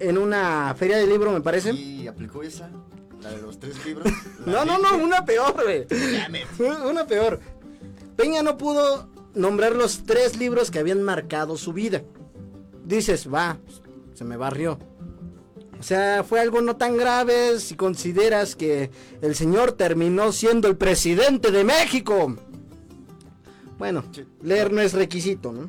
en 0.00 0.18
una 0.18 0.74
feria 0.76 0.96
de 0.98 1.06
libro, 1.06 1.32
me 1.32 1.40
parece. 1.40 1.72
¿Y 1.72 2.06
aplicó 2.06 2.42
esa? 2.42 2.70
La 3.24 3.30
de 3.30 3.40
los 3.40 3.58
tres 3.58 3.84
libros. 3.86 4.06
No, 4.44 4.66
no, 4.66 4.78
no, 4.78 4.98
una 4.98 5.24
peor, 5.24 5.54
güey. 5.54 5.86
Una 6.90 7.06
peor. 7.06 7.40
Peña 8.16 8.42
no 8.42 8.58
pudo 8.58 9.08
nombrar 9.34 9.74
los 9.74 10.04
tres 10.04 10.36
libros 10.36 10.70
que 10.70 10.78
habían 10.78 11.02
marcado 11.02 11.56
su 11.56 11.72
vida. 11.72 12.02
Dices, 12.84 13.32
va, 13.32 13.58
se 14.12 14.24
me 14.24 14.36
barrió. 14.36 14.78
O 15.80 15.82
sea, 15.82 16.22
fue 16.22 16.40
algo 16.40 16.60
no 16.60 16.76
tan 16.76 16.96
grave 16.96 17.58
si 17.60 17.74
consideras 17.76 18.56
que 18.56 18.90
el 19.22 19.34
señor 19.34 19.72
terminó 19.72 20.30
siendo 20.32 20.68
el 20.68 20.76
presidente 20.76 21.50
de 21.50 21.64
México. 21.64 22.36
Bueno, 23.78 24.04
leer 24.42 24.72
no 24.72 24.80
es 24.80 24.92
requisito, 24.92 25.52
¿no? 25.52 25.68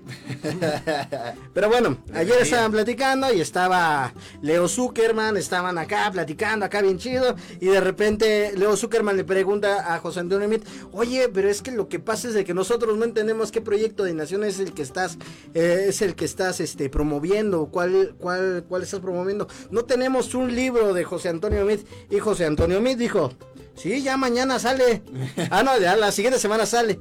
Pero 1.54 1.70
bueno, 1.70 1.98
ayer 2.14 2.38
estaban 2.40 2.72
platicando 2.72 3.34
y 3.34 3.42
estaba 3.42 4.14
Leo 4.42 4.68
Zuckerman, 4.68 5.38
estaban 5.38 5.78
acá 5.80 6.10
platicando, 6.12 6.66
acá 6.66 6.82
bien 6.82 7.00
chido, 7.00 7.36
y 7.60 7.66
de 7.66 7.82
repente 7.82 8.54
Leo 8.56 8.78
Zuckerman 8.78 9.18
le 9.18 9.24
pregunta 9.24 9.94
a 9.94 10.00
José 10.00 10.20
Antonio 10.20 10.48
Mit, 10.48 10.64
oye, 10.92 11.30
pero 11.30 11.50
es 11.50 11.64
que 11.64 11.72
lo 11.72 11.90
que 11.90 12.00
pasa 12.00 12.28
es 12.28 12.36
de 12.36 12.46
que 12.46 12.54
nosotros 12.54 12.96
no 12.96 13.06
entendemos 13.06 13.52
qué 13.52 13.62
proyecto 13.62 14.04
de 14.04 14.14
nación 14.14 14.44
es 14.44 14.60
el 14.60 14.74
que 14.74 14.84
estás, 14.84 15.18
eh, 15.56 15.86
es 15.88 16.04
el 16.04 16.16
que 16.16 16.26
estás 16.26 16.60
este, 16.60 16.90
promoviendo, 16.90 17.68
cuál, 17.68 18.16
cuál, 18.20 18.66
cuál 18.70 18.84
estás 18.84 19.00
promoviendo. 19.00 19.48
No 19.72 19.86
tenemos 19.86 20.36
un 20.36 20.54
libro 20.54 20.94
de 20.94 21.04
José 21.04 21.30
Antonio 21.30 21.66
Mit, 21.66 21.88
y 22.12 22.20
José 22.20 22.46
Antonio 22.46 22.82
Mit 22.82 23.00
dijo, 23.00 23.32
sí, 23.76 24.04
ya 24.04 24.16
mañana 24.16 24.60
sale. 24.60 25.02
ah, 25.50 25.64
no, 25.64 25.80
ya 25.80 25.96
la 25.96 26.12
siguiente 26.12 26.40
semana 26.40 26.68
sale. 26.68 27.00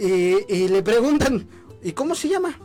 Y, 0.00 0.36
y 0.48 0.68
le 0.68 0.82
preguntan, 0.82 1.46
¿y 1.82 1.92
cómo 1.92 2.14
se 2.14 2.28
llama? 2.28 2.58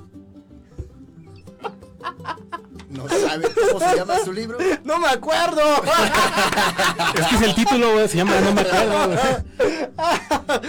No 2.90 3.10
sabe 3.10 3.50
cómo 3.72 3.80
se 3.90 3.96
llama 3.98 4.20
su 4.24 4.32
libro. 4.32 4.58
No 4.86 5.00
me 5.00 5.08
acuerdo. 5.08 5.62
Es 7.16 7.28
que 7.28 7.36
es 7.36 7.42
el 7.42 7.56
título, 7.56 7.94
güey, 7.94 8.08
se 8.08 8.18
llama 8.18 8.40
No 8.42 8.54
me 8.54 8.62
acuerdo. 8.62 9.18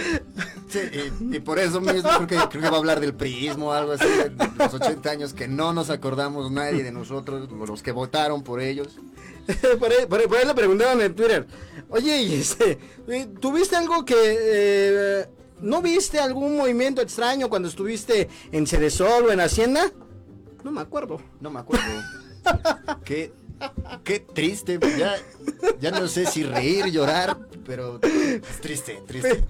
Sí, 0.69 0.79
y, 1.31 1.37
y 1.37 1.39
por 1.39 1.59
eso 1.59 1.79
mismo 1.79 2.09
creo 2.09 2.27
que, 2.27 2.35
creo 2.49 2.61
que 2.61 2.69
va 2.69 2.75
a 2.75 2.79
hablar 2.79 2.99
del 2.99 3.13
priismo 3.13 3.67
o 3.67 3.71
algo 3.71 3.93
así, 3.93 4.03
de 4.05 4.33
los 4.57 4.73
80 4.73 5.09
años 5.09 5.33
que 5.33 5.47
no 5.47 5.71
nos 5.71 5.89
acordamos 5.89 6.51
nadie 6.51 6.83
de 6.83 6.91
nosotros, 6.91 7.49
los 7.49 7.81
que 7.81 7.93
votaron 7.93 8.43
por 8.43 8.59
ellos. 8.59 8.89
por, 9.79 9.89
ahí, 9.89 10.05
por 10.09 10.19
ahí- 10.19 10.27
por 10.27 10.37
ahí 10.37 10.45
le 10.45 10.53
preguntaron 10.53 11.01
en 11.01 11.15
Twitter, 11.15 11.47
oye, 11.87 12.21
y 12.21 12.33
este, 12.41 12.77
¿tuviste 13.39 13.77
algo 13.77 14.03
que... 14.03 14.15
eh, 14.17 15.25
¿No 15.59 15.81
viste 15.81 16.19
algún 16.19 16.57
movimiento 16.57 17.01
extraño 17.01 17.49
cuando 17.49 17.67
estuviste 17.67 18.29
en 18.51 18.67
Ceresol 18.67 19.25
o 19.25 19.31
en 19.31 19.39
Hacienda? 19.39 19.91
No 20.63 20.71
me 20.71 20.81
acuerdo. 20.81 21.19
No 21.39 21.49
me 21.49 21.59
acuerdo. 21.59 21.85
qué, 23.05 23.31
qué 24.03 24.19
triste. 24.19 24.79
Ya, 24.97 25.15
ya 25.79 25.91
no 25.91 26.07
sé 26.07 26.25
si 26.25 26.43
reír, 26.43 26.85
llorar, 26.87 27.37
pero 27.65 27.99
es 28.03 28.61
triste, 28.61 29.01
triste. 29.07 29.43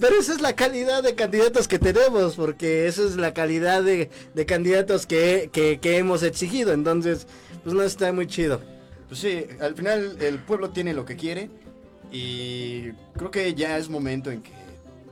Pero 0.00 0.18
esa 0.18 0.32
es 0.32 0.40
la 0.40 0.54
calidad 0.54 1.02
de 1.02 1.14
candidatos 1.14 1.68
que 1.68 1.78
tenemos, 1.78 2.36
porque 2.36 2.86
esa 2.86 3.02
es 3.02 3.16
la 3.16 3.34
calidad 3.34 3.82
de, 3.82 4.10
de 4.34 4.46
candidatos 4.46 5.06
que, 5.06 5.50
que, 5.52 5.78
que 5.78 5.98
hemos 5.98 6.22
exigido, 6.22 6.72
entonces, 6.72 7.26
pues 7.62 7.74
no 7.74 7.82
está 7.82 8.12
muy 8.12 8.26
chido. 8.26 8.60
Pues 9.08 9.20
sí, 9.20 9.44
al 9.60 9.74
final 9.74 10.16
el 10.20 10.38
pueblo 10.38 10.70
tiene 10.70 10.94
lo 10.94 11.04
que 11.04 11.16
quiere 11.16 11.50
y 12.12 12.92
creo 13.16 13.30
que 13.30 13.54
ya 13.54 13.76
es 13.76 13.88
momento 13.88 14.30
en 14.30 14.42
que 14.42 14.52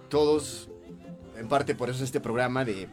todos, 0.08 0.68
en 1.36 1.48
parte 1.48 1.74
por 1.74 1.90
eso 1.90 2.04
este 2.04 2.20
programa, 2.20 2.64
de 2.64 2.88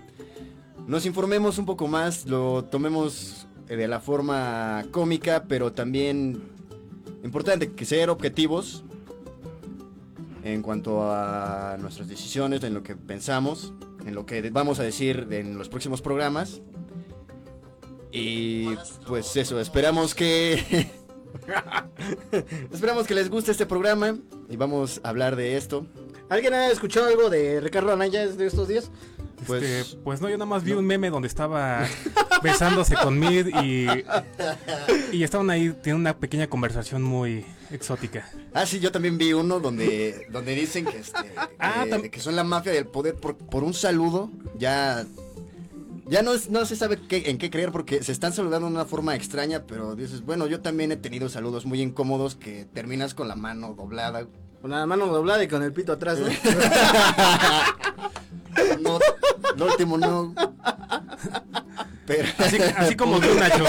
nos 0.87 1.05
informemos 1.05 1.57
un 1.57 1.65
poco 1.65 1.87
más, 1.87 2.25
lo 2.25 2.65
tomemos 2.65 3.47
eh, 3.67 3.75
de 3.75 3.87
la 3.87 3.99
forma 3.99 4.85
cómica, 4.91 5.45
pero 5.47 5.73
también 5.73 6.43
importante 7.23 7.71
que 7.71 7.85
ser 7.85 8.09
objetivos 8.09 8.83
en 10.43 10.61
cuanto 10.61 11.11
a 11.11 11.75
nuestras 11.79 12.07
decisiones, 12.07 12.63
en 12.63 12.75
lo 12.75 12.83
que 12.83 12.95
pensamos, 12.95 13.73
en 14.05 14.13
lo 14.13 14.27
que 14.27 14.47
vamos 14.51 14.79
a 14.79 14.83
decir 14.83 15.27
en 15.31 15.57
los 15.57 15.69
próximos 15.69 16.03
programas. 16.03 16.61
Y 18.11 18.75
pues 19.07 19.35
eso, 19.35 19.59
esperamos 19.59 20.13
que 20.13 20.87
esperamos 22.71 23.07
que 23.07 23.15
les 23.15 23.29
guste 23.29 23.51
este 23.51 23.65
programa 23.65 24.17
y 24.47 24.55
vamos 24.55 25.01
a 25.03 25.09
hablar 25.09 25.35
de 25.35 25.57
esto. 25.57 25.87
¿Alguien 26.29 26.53
ha 26.53 26.67
escuchado 26.71 27.07
algo 27.07 27.29
de 27.29 27.61
Ricardo 27.61 27.91
Anaya 27.93 28.25
de 28.27 28.47
estos 28.47 28.67
días? 28.67 28.89
Pues- 29.45 29.63
Este, 29.63 29.97
pues 30.03 30.21
no, 30.21 30.29
yo 30.29 30.37
nada 30.37 30.45
más 30.47 30.63
vi 30.63 30.71
un 30.73 30.85
meme 30.85 31.09
donde 31.09 31.27
estaba 31.27 31.85
besándose 32.43 32.95
con 32.95 33.19
Mid 33.19 33.47
y, 33.63 33.85
y 35.11 35.23
estaban 35.23 35.49
ahí, 35.49 35.71
tienen 35.83 36.01
una 36.01 36.17
pequeña 36.17 36.47
conversación 36.47 37.03
muy 37.03 37.45
exótica. 37.69 38.27
Ah, 38.53 38.65
sí, 38.65 38.79
yo 38.79 38.91
también 38.91 39.17
vi 39.17 39.33
uno 39.33 39.59
donde 39.59 40.25
donde 40.31 40.55
dicen 40.55 40.85
que 40.85 40.97
este 40.99 41.19
Ah, 41.59 41.85
que, 42.11 42.19
son 42.19 42.35
la 42.35 42.43
mafia 42.43 42.71
del 42.71 42.87
poder 42.87 43.15
por, 43.15 43.35
por 43.37 43.63
un 43.63 43.73
saludo, 43.73 44.31
ya 44.57 45.05
ya 46.07 46.21
no, 46.21 46.33
es- 46.33 46.49
no 46.49 46.65
se 46.65 46.75
sabe 46.75 46.97
qué- 47.07 47.29
en 47.29 47.37
qué 47.37 47.49
creer 47.49 47.71
porque 47.71 48.01
se 48.03 48.11
están 48.13 48.31
saludando 48.33 48.67
de 48.67 48.73
una 48.73 48.85
forma 48.85 49.15
extraña, 49.15 49.65
pero 49.67 49.95
dices, 49.95 50.21
bueno, 50.21 50.47
yo 50.47 50.61
también 50.61 50.91
he 50.91 50.97
tenido 50.97 51.29
saludos 51.29 51.65
muy 51.65 51.81
incómodos 51.81 52.35
que 52.35 52.65
terminas 52.73 53.13
con 53.13 53.27
la 53.27 53.35
mano 53.35 53.73
doblada. 53.75 54.27
Con 54.65 54.71
la 54.71 54.87
mano 54.87 55.05
doblada 55.05 55.43
y 55.43 55.47
con 55.47 55.61
el 55.61 55.71
pito 55.71 55.93
atrás, 55.93 56.17
¿no? 56.17 56.27
No, 58.81 58.97
lo 59.57 59.65
último 59.67 59.95
no. 59.95 60.33
Pero 62.07 62.27
Así, 62.39 62.57
así 62.75 62.95
como 62.95 63.19
tú, 63.19 63.27
Nacho. 63.35 63.63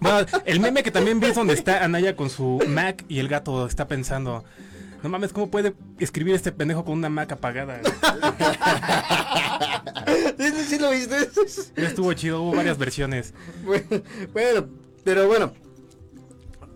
Bueno, 0.00 0.26
el 0.46 0.60
meme 0.60 0.82
que 0.82 0.90
también 0.90 1.20
vi 1.20 1.26
es 1.26 1.34
donde 1.34 1.52
está 1.52 1.84
Anaya 1.84 2.16
con 2.16 2.30
su 2.30 2.58
Mac 2.66 3.04
y 3.06 3.18
el 3.18 3.28
gato 3.28 3.66
está 3.66 3.86
pensando, 3.86 4.44
no 5.02 5.10
mames, 5.10 5.34
¿cómo 5.34 5.50
puede 5.50 5.74
escribir 5.98 6.36
este 6.36 6.52
pendejo 6.52 6.86
con 6.86 6.94
una 6.94 7.10
Mac 7.10 7.32
apagada? 7.32 7.82
¿Sí, 10.38 10.78
lo 10.78 10.88
viste? 10.88 11.28
Estuvo 11.76 12.14
chido, 12.14 12.40
hubo 12.40 12.56
varias 12.56 12.78
versiones. 12.78 13.34
Bueno, 13.62 14.02
bueno, 14.32 14.66
pero 15.04 15.26
bueno. 15.26 15.52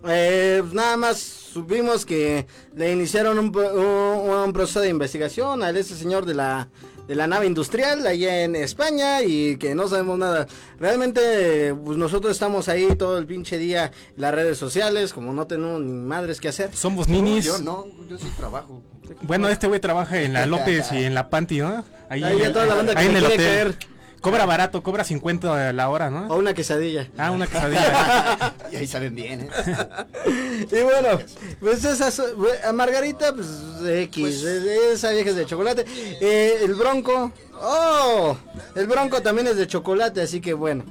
Eh, 0.07 0.57
pues 0.61 0.73
nada 0.73 0.97
más 0.97 1.17
supimos 1.17 2.05
que 2.05 2.45
le 2.75 2.91
iniciaron 2.91 3.39
un, 3.39 3.55
un- 3.55 4.29
un 4.29 4.53
proceso 4.53 4.79
de 4.81 4.89
investigación 4.89 5.63
a 5.63 5.69
ese 5.69 5.95
señor 5.95 6.25
de 6.25 6.33
la 6.33 6.69
de 7.07 7.15
la 7.15 7.27
nave 7.27 7.47
industrial 7.47 8.07
allá 8.07 8.43
en 8.45 8.55
España 8.55 9.21
y 9.23 9.57
que 9.57 9.75
no 9.75 9.89
sabemos 9.89 10.17
nada. 10.17 10.47
Realmente 10.79 11.75
pues 11.83 11.97
nosotros 11.97 12.31
estamos 12.31 12.69
ahí 12.69 12.95
todo 12.95 13.17
el 13.17 13.25
pinche 13.25 13.57
día 13.57 13.87
en 14.15 14.21
las 14.21 14.33
redes 14.33 14.57
sociales, 14.57 15.11
como 15.13 15.33
no 15.33 15.45
tenemos 15.45 15.81
ni 15.81 15.91
madres 15.91 16.39
que 16.39 16.47
hacer. 16.47 16.73
Somos 16.73 17.07
No, 17.09 17.15
ninis. 17.15 17.43
yo 17.45 17.57
no, 17.59 17.85
yo 18.09 18.17
sí 18.17 18.27
trabajo. 18.37 18.81
Bueno, 19.23 19.49
este 19.49 19.67
güey 19.67 19.81
trabaja 19.81 20.21
en 20.21 20.31
la 20.31 20.45
López 20.45 20.91
y 20.93 21.03
en 21.03 21.13
la 21.13 21.29
Panty, 21.29 21.59
¿no? 21.59 21.83
Ahí, 22.09 22.23
Ahí 22.23 22.39
ya 22.39 22.53
toda 22.53 22.65
la 22.67 22.75
banda 22.75 22.93
que 22.93 22.99
ahí 23.01 23.07
en 23.07 23.15
el 23.17 23.25
hotel. 23.25 23.37
caer. 23.37 23.77
Cobra 24.23 24.45
barato, 24.45 24.81
cobra 24.81 25.03
50 25.03 25.67
a 25.69 25.73
la 25.73 25.89
hora, 25.89 26.07
O 26.07 26.11
¿no? 26.11 26.35
una 26.37 26.53
quesadilla. 26.53 27.09
Ah, 27.17 27.29
una 27.31 27.45
quesadilla. 27.45 28.53
Y 28.71 28.77
ahí 28.77 28.87
saben 28.87 29.13
bien, 29.13 29.41
¿eh? 29.41 29.49
Y 30.71 30.81
bueno, 30.81 31.19
pues 31.59 31.83
esas, 31.83 32.21
a 32.65 32.71
Margarita, 32.71 33.35
pues 33.35 33.47
X, 33.85 34.23
Pues- 34.23 34.43
esa 34.43 35.11
vieja 35.11 35.31
es 35.31 35.35
de 35.35 35.45
chocolate. 35.45 35.85
Eh, 36.21 36.59
el 36.63 36.73
Bronco, 36.73 37.33
oh, 37.61 38.37
el 38.75 38.87
Bronco 38.87 39.21
también 39.21 39.47
es 39.47 39.57
de 39.57 39.67
chocolate, 39.67 40.21
así 40.21 40.39
que 40.39 40.53
bueno. 40.53 40.85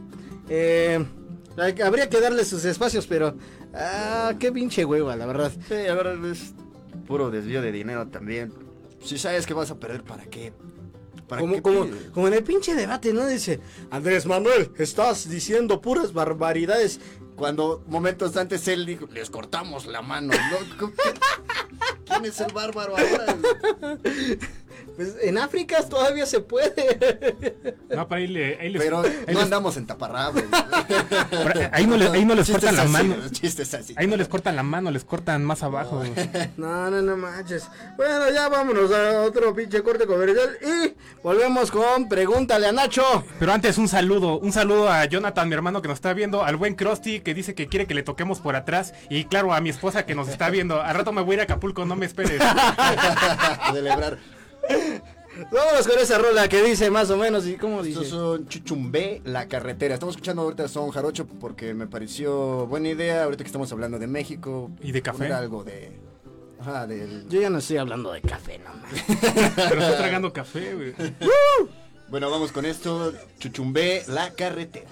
Eh, 0.51 1.03
habría 1.83 2.11
que 2.11 2.21
darle 2.21 2.45
sus 2.45 2.63
espacios, 2.67 3.07
pero, 3.07 3.35
ah, 3.75 4.35
qué 4.39 4.53
pinche 4.53 4.85
hueva, 4.85 5.17
la 5.17 5.25
verdad. 5.25 5.51
Sí, 5.69 5.87
a 5.89 5.95
ver, 5.95 6.19
es 6.31 6.53
puro 7.07 7.31
desvío 7.31 7.63
de 7.63 7.73
dinero 7.73 8.07
también. 8.09 8.53
Si 9.03 9.17
sabes 9.17 9.47
que 9.47 9.55
vas 9.55 9.71
a 9.71 9.77
perder, 9.77 10.03
¿para 10.03 10.25
qué? 10.27 10.53
¿Para 11.33 11.41
Como, 11.41 11.63
como, 11.63 11.87
como 12.13 12.29
en 12.29 12.35
el 12.35 12.45
pinche 12.45 12.75
debate, 12.75 13.15
¿no? 13.15 13.27
Dice, 13.27 13.59
Andrés 13.91 14.27
Manuel, 14.27 14.71
estás 14.77 15.31
diciendo 15.31 15.81
puras 15.81 16.13
barbaridades. 16.13 17.01
Cuando 17.37 17.83
momentos 17.87 18.37
antes 18.37 18.69
él 18.69 18.85
dijo, 18.85 19.07
les 19.11 19.31
cortamos 19.31 19.87
la 19.87 20.03
mano. 20.03 20.35
¿no? 20.35 20.77
¿Cómo 20.79 20.93
que- 20.93 22.05
¿Quién 22.05 22.27
es 22.27 22.39
el 22.41 22.53
bárbaro 22.53 22.95
ahora? 22.99 23.37
Pues 24.97 25.15
en 25.23 25.39
África 25.39 25.83
todavía 25.89 26.27
se 26.27 26.41
puede. 26.41 26.73
No, 27.93 28.09
pero 28.09 28.21
ahí, 28.23 28.27
le, 28.27 28.59
ahí 28.59 28.71
les, 28.71 28.83
Pero 28.83 29.01
ahí 29.03 29.13
no 29.27 29.33
les- 29.35 29.43
andamos 29.43 29.77
en 29.77 29.87
taparrabos. 29.87 30.43
pero 31.31 31.69
ahí 31.73 31.87
no, 31.87 31.97
le- 31.99 32.09
ahí 32.09 32.25
no 32.25 32.35
les 32.35 32.47
Chistes 32.47 32.65
cortan 32.65 32.77
la 32.77 32.83
así, 32.99 33.09
mano. 33.09 33.29
Chistes 33.31 33.75
así. 33.75 33.95
Ahí 33.99 34.07
no 34.07 34.17
les 34.17 34.29
cortan 34.29 34.57
la 34.57 34.63
mano, 34.63 34.91
les 34.91 35.05
cortan 35.05 35.45
más 35.45 35.63
abajo. 35.63 36.03
No, 36.57 36.91
no, 36.91 37.03
no 37.03 37.17
manches. 37.19 37.69
Bueno, 37.99 38.31
ya 38.31 38.49
vámonos 38.49 38.91
a 38.93 39.21
otro 39.23 39.55
pinche 39.55 39.83
corte 39.83 40.07
comercial 40.07 40.57
y 40.63 40.95
volvemos 41.23 41.71
con 41.71 42.09
Pregúntale 42.09 42.67
a 42.67 42.73
Nacho. 42.73 43.25
Pero 43.39 43.53
antes 43.53 43.77
un 43.77 43.89
saludo, 43.89 44.39
un 44.39 44.53
saludo 44.53 44.91
a 44.91 45.05
Jonathan, 45.05 45.49
mi 45.49 45.55
hermano 45.55 45.83
que 45.83 45.89
nos 45.89 45.97
está 45.97 46.15
viendo, 46.15 46.45
al 46.45 46.57
buen 46.57 46.75
Krusty 46.75 47.21
que 47.21 47.35
dice 47.35 47.55
que 47.55 47.67
quiere 47.67 47.87
que 47.87 47.93
le 47.95 48.03
toquemos 48.03 48.41
por 48.41 48.57
atrás 48.57 48.95
y 49.11 49.25
claro 49.27 49.53
a 49.53 49.61
mi 49.61 49.69
esposa 49.69 50.07
que 50.07 50.15
nos 50.15 50.29
está 50.29 50.49
viendo. 50.49 50.81
Al 50.81 50.95
rato 50.95 51.13
me 51.13 51.21
voy 51.21 51.33
a 51.33 51.35
ir 51.35 51.41
a 51.41 51.45
Acapulco, 51.45 51.85
no 51.85 51.95
me 51.97 52.07
esperes. 52.07 52.41
celebrar. 53.73 54.19
Vámonos 55.51 55.89
con 55.89 55.99
esa 55.99 56.19
rola 56.19 56.49
que 56.49 56.63
dice 56.63 56.91
más 56.91 57.11
o 57.11 57.17
menos 57.17 57.47
y 57.47 57.57
cómo 57.57 57.83
dice. 57.83 58.03
Estos 58.03 58.19
son 58.19 58.47
Chuchumbé, 58.49 59.23
la 59.25 59.49
carretera. 59.49 59.95
Estamos 59.95 60.15
escuchando 60.15 60.43
ahorita 60.43 60.69
son 60.69 60.91
Jarocho 60.91 61.27
porque 61.27 61.73
me 61.75 61.87
pareció 61.87 62.67
buena 62.67 62.91
idea. 62.91 63.25
Ahorita 63.25 63.43
que 63.43 63.49
estamos 63.49 63.73
hablando 63.73 63.99
de 63.99 64.07
México. 64.07 64.71
¿Y 64.83 64.93
de 64.93 65.03
café? 65.03 65.19
poner 65.19 65.33
algo 65.33 65.65
de. 65.65 65.93
Ajá. 66.61 66.87
Yo 67.29 67.41
ya 67.41 67.51
no 67.51 67.59
estoy 67.59 67.79
hablando 67.79 68.13
de 68.13 68.21
café, 68.21 68.59
no 68.59 68.71
mames. 68.75 69.05
Pero 69.57 69.81
estoy 69.81 69.97
tragando 69.97 70.33
café, 70.33 70.75
güey. 70.75 70.95
Bueno, 72.09 72.31
vamos 72.31 72.53
con 72.53 72.67
esto. 72.67 73.13
Chuchumbé, 73.39 74.05
la 74.09 74.31
carretera. 74.35 74.87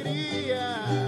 alegria. 0.00 1.01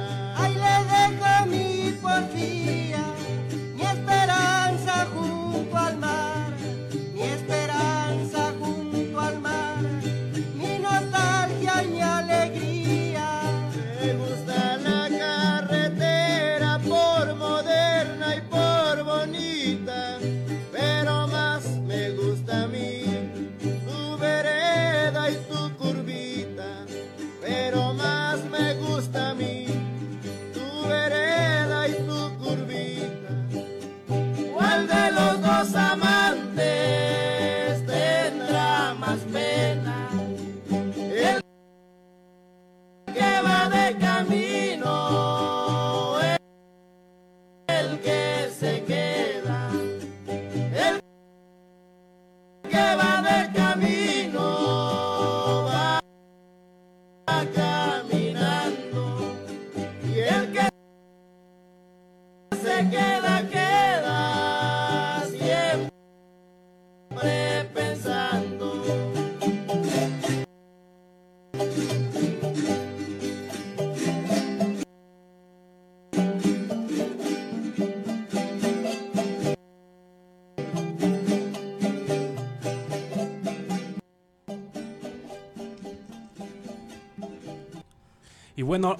Y 88.56 88.62
bueno, 88.62 88.96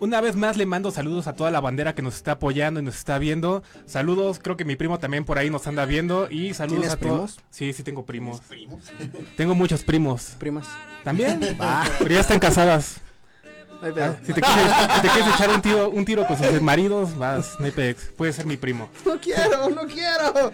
una 0.00 0.20
vez 0.20 0.34
más 0.36 0.56
le 0.56 0.66
mando 0.66 0.90
saludos 0.90 1.26
a 1.28 1.34
toda 1.34 1.50
la 1.50 1.60
bandera 1.60 1.94
que 1.94 2.02
nos 2.02 2.16
está 2.16 2.32
apoyando 2.32 2.80
y 2.80 2.82
nos 2.82 2.96
está 2.96 3.18
viendo. 3.18 3.62
Saludos, 3.86 4.40
creo 4.42 4.56
que 4.56 4.64
mi 4.64 4.74
primo 4.76 4.98
también 4.98 5.24
por 5.24 5.38
ahí 5.38 5.48
nos 5.50 5.66
anda 5.66 5.84
viendo. 5.84 6.28
Y 6.30 6.54
saludos 6.54 6.80
¿Tienes 6.80 6.92
a 6.92 6.96
todos. 6.96 7.32
primos? 7.36 7.40
Sí, 7.50 7.72
sí 7.72 7.82
tengo 7.84 8.04
primos. 8.04 8.40
Tengo 9.36 9.54
muchos 9.54 9.82
primos. 9.84 10.34
Primas. 10.38 10.66
¿También? 11.04 11.40
Pero 11.98 12.10
ya 12.14 12.20
están 12.20 12.40
casadas. 12.40 12.96
Pero- 13.80 14.16
Si 14.26 14.32
te 14.32 14.40
quieres, 14.40 14.72
si 14.96 15.00
te 15.02 15.08
quieres 15.08 15.34
echar 15.34 15.50
un 15.50 15.62
tiro, 15.62 15.90
un 15.90 16.04
tiro 16.04 16.26
con 16.26 16.36
sus 16.38 16.60
maridos, 16.62 17.16
vas, 17.16 17.54
no 17.60 17.66
hay. 17.66 17.94
Puede 18.16 18.32
ser 18.32 18.46
mi 18.46 18.56
primo. 18.56 18.88
No 19.06 19.20
quiero, 19.20 19.68
no 19.70 19.82
quiero. 19.86 20.50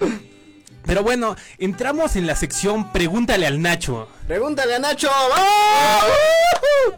Pero 0.85 1.03
bueno, 1.03 1.37
entramos 1.59 2.17
en 2.17 2.27
la 2.27 2.37
sección 2.37 2.93
Pregúntale 2.93 3.47
al 3.47 3.61
Nacho. 3.63 4.09
Pregúntale 4.27 4.75
a 4.75 4.79
Nacho. 4.79 5.09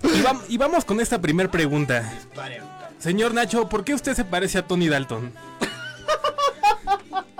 Y, 0.03 0.22
vam- 0.22 0.43
y 0.49 0.57
vamos 0.57 0.85
con 0.85 1.01
esta 1.01 1.20
primer 1.20 1.51
pregunta. 1.51 2.12
Señor 2.99 3.35
Nacho, 3.35 3.68
¿por 3.68 3.85
qué 3.85 3.95
usted 3.95 4.14
se 4.14 4.24
parece 4.24 4.59
a 4.59 4.66
Tony 4.66 4.89
Dalton? 4.89 5.33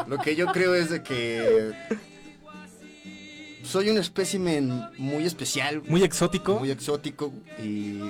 Lo 0.07 0.19
que 0.19 0.37
yo 0.37 0.47
creo 0.49 0.75
es 0.75 0.91
de 0.91 1.03
que 1.03 1.73
soy 3.65 3.89
un 3.89 3.99
espécimen 3.99 4.85
muy 4.99 5.25
especial, 5.25 5.83
Muy 5.87 6.03
exótico. 6.03 6.59
muy 6.59 6.71
exótico 6.71 7.33
y 7.63 8.01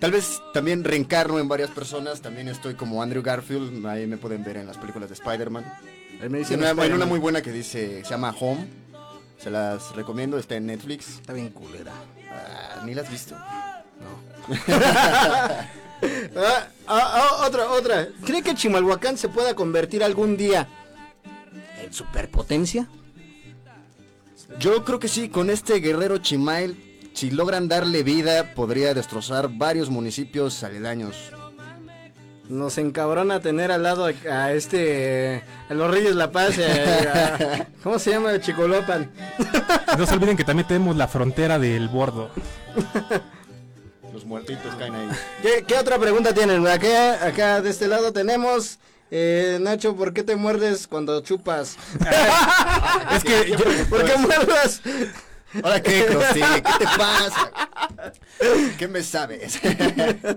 tal 0.00 0.12
vez 0.12 0.40
también 0.54 0.82
reencarno 0.82 1.38
en 1.38 1.46
varias 1.48 1.70
personas. 1.70 2.22
También 2.22 2.48
estoy 2.48 2.74
como 2.74 3.02
Andrew 3.02 3.22
Garfield, 3.22 3.86
ahí 3.86 4.06
me 4.06 4.16
pueden 4.16 4.42
ver 4.42 4.56
en 4.56 4.66
las 4.66 4.78
películas 4.78 5.10
de 5.10 5.14
Spider-Man. 5.14 5.64
Me 6.20 6.24
Hay 6.24 6.28
una, 6.28 6.38
hay 6.38 6.42
Spider-Man. 6.42 6.92
una 6.92 7.06
muy 7.06 7.18
buena 7.18 7.42
que 7.42 7.52
dice, 7.52 8.02
se 8.04 8.10
llama 8.10 8.34
Home. 8.40 8.66
Se 9.38 9.50
las 9.50 9.94
recomiendo, 9.94 10.38
está 10.38 10.56
en 10.56 10.66
Netflix. 10.66 11.08
Está 11.16 11.32
bien 11.34 11.50
culera. 11.50 11.92
Ah, 12.30 12.82
ni 12.84 12.94
la 12.94 13.02
has 13.02 13.10
visto. 13.10 13.36
Ah, 16.36 16.68
ah, 16.86 17.38
ah, 17.40 17.46
otra, 17.46 17.70
otra. 17.70 18.08
¿Cree 18.26 18.42
que 18.42 18.54
Chimalhuacán 18.54 19.16
se 19.16 19.30
pueda 19.30 19.54
convertir 19.54 20.04
algún 20.04 20.36
día 20.36 20.68
en 21.82 21.90
superpotencia? 21.90 22.86
Yo 24.60 24.84
creo 24.84 24.98
que 24.98 25.08
sí, 25.08 25.30
con 25.30 25.48
este 25.48 25.80
guerrero 25.80 26.18
Chimail, 26.18 27.10
si 27.14 27.30
logran 27.30 27.66
darle 27.66 28.02
vida, 28.02 28.54
podría 28.54 28.92
destrozar 28.92 29.48
varios 29.48 29.88
municipios 29.88 30.62
aledaños. 30.62 31.32
Nos 32.48 32.78
encabrona 32.78 33.40
tener 33.40 33.72
al 33.72 33.82
lado 33.82 34.06
a, 34.06 34.10
a 34.32 34.52
este. 34.52 35.42
a 35.68 35.74
los 35.74 35.90
Reyes 35.90 36.14
La 36.14 36.30
Paz. 36.30 36.56
y 36.58 36.62
a- 36.62 37.34
a- 37.34 37.66
¿Cómo 37.82 37.98
se 37.98 38.10
llama? 38.10 38.38
Chicolopan. 38.40 39.10
No 39.98 40.06
se 40.06 40.14
olviden 40.14 40.36
que 40.36 40.44
también 40.44 40.68
tenemos 40.68 40.96
la 40.96 41.08
frontera 41.08 41.58
del 41.58 41.88
bordo. 41.88 42.30
Los 44.12 44.24
muertitos 44.24 44.74
caen 44.76 44.94
ahí. 44.94 45.08
¿Qué, 45.42 45.64
qué 45.66 45.74
otra 45.76 45.98
pregunta 45.98 46.32
tienen? 46.32 46.66
Acá, 46.66 47.26
acá 47.26 47.60
de 47.62 47.70
este 47.70 47.88
lado 47.88 48.12
tenemos. 48.12 48.78
eh, 49.10 49.58
Nacho, 49.60 49.96
¿por 49.96 50.12
qué 50.14 50.22
te 50.22 50.36
muerdes 50.36 50.86
cuando 50.86 51.20
chupas? 51.22 51.76
Es 53.12 53.24
que 53.24 53.50
yo- 53.50 53.86
¿Por 53.90 54.04
qué 54.04 54.16
muerdas? 54.18 54.80
Ahora 55.62 55.80
qué, 55.82 56.04
Crosty? 56.06 56.40
¿qué 56.40 56.62
te 56.78 56.84
pasa? 56.98 57.50
¿Qué 58.78 58.88
me 58.88 59.02
sabes? 59.02 59.58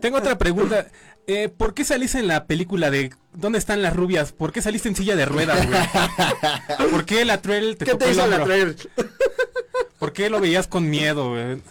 tengo 0.02 0.18
otra 0.18 0.38
pregunta. 0.38 0.88
Eh, 1.32 1.48
¿Por 1.48 1.76
qué 1.76 1.84
saliste 1.86 2.18
en 2.18 2.28
la 2.28 2.46
película 2.48 2.90
de 2.90 3.12
¿Dónde 3.34 3.60
están 3.60 3.84
las 3.84 3.96
rubias? 3.96 4.32
¿Por 4.32 4.52
qué 4.52 4.64
saliste 4.64 4.90
en 4.90 4.96
silla 4.96 5.16
de 5.16 5.26
ruedas, 5.26 5.68
güey? 5.68 5.80
¿Por 6.92 7.06
qué 7.06 7.24
la 7.24 7.40
trail 7.40 7.78
te 7.78 7.86
¿Qué 7.86 7.94
te 7.94 8.10
hizo 8.10 8.26
la 8.26 8.44
trail? 8.44 8.76
¿Por 10.00 10.12
qué 10.12 10.32
lo 10.32 10.40
veías 10.40 10.66
con 10.68 10.90
miedo, 10.90 11.30
güey? 11.30 11.62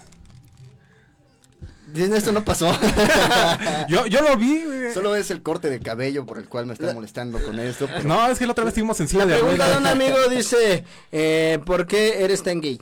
Dicen, 1.92 2.14
Esto 2.14 2.30
no 2.30 2.44
pasó. 2.44 2.70
Yo, 3.88 4.06
yo 4.06 4.20
lo 4.22 4.36
vi, 4.36 4.62
güey. 4.62 4.92
Solo 4.94 5.16
es 5.16 5.30
el 5.32 5.42
corte 5.42 5.70
de 5.70 5.80
cabello 5.80 6.24
por 6.26 6.38
el 6.38 6.46
cual 6.48 6.66
me 6.66 6.74
está 6.74 6.92
molestando 6.94 7.42
con 7.42 7.58
esto. 7.58 7.86
pero- 7.88 8.04
No, 8.06 8.28
es 8.28 8.38
que 8.38 8.44
la 8.46 8.52
otra 8.52 8.62
vez 8.64 8.72
estuvimos 8.72 9.00
en 9.00 9.08
silla 9.08 9.24
de 9.26 9.34
Pregunta 9.34 9.64
de 9.68 9.76
un 9.78 9.78
ruedas. 9.84 9.92
amigo, 9.92 10.16
dice, 10.30 10.84
eh, 11.10 11.58
¿por 11.64 11.86
qué 11.86 12.22
eres 12.22 12.42
tan 12.44 12.60
gay? 12.60 12.80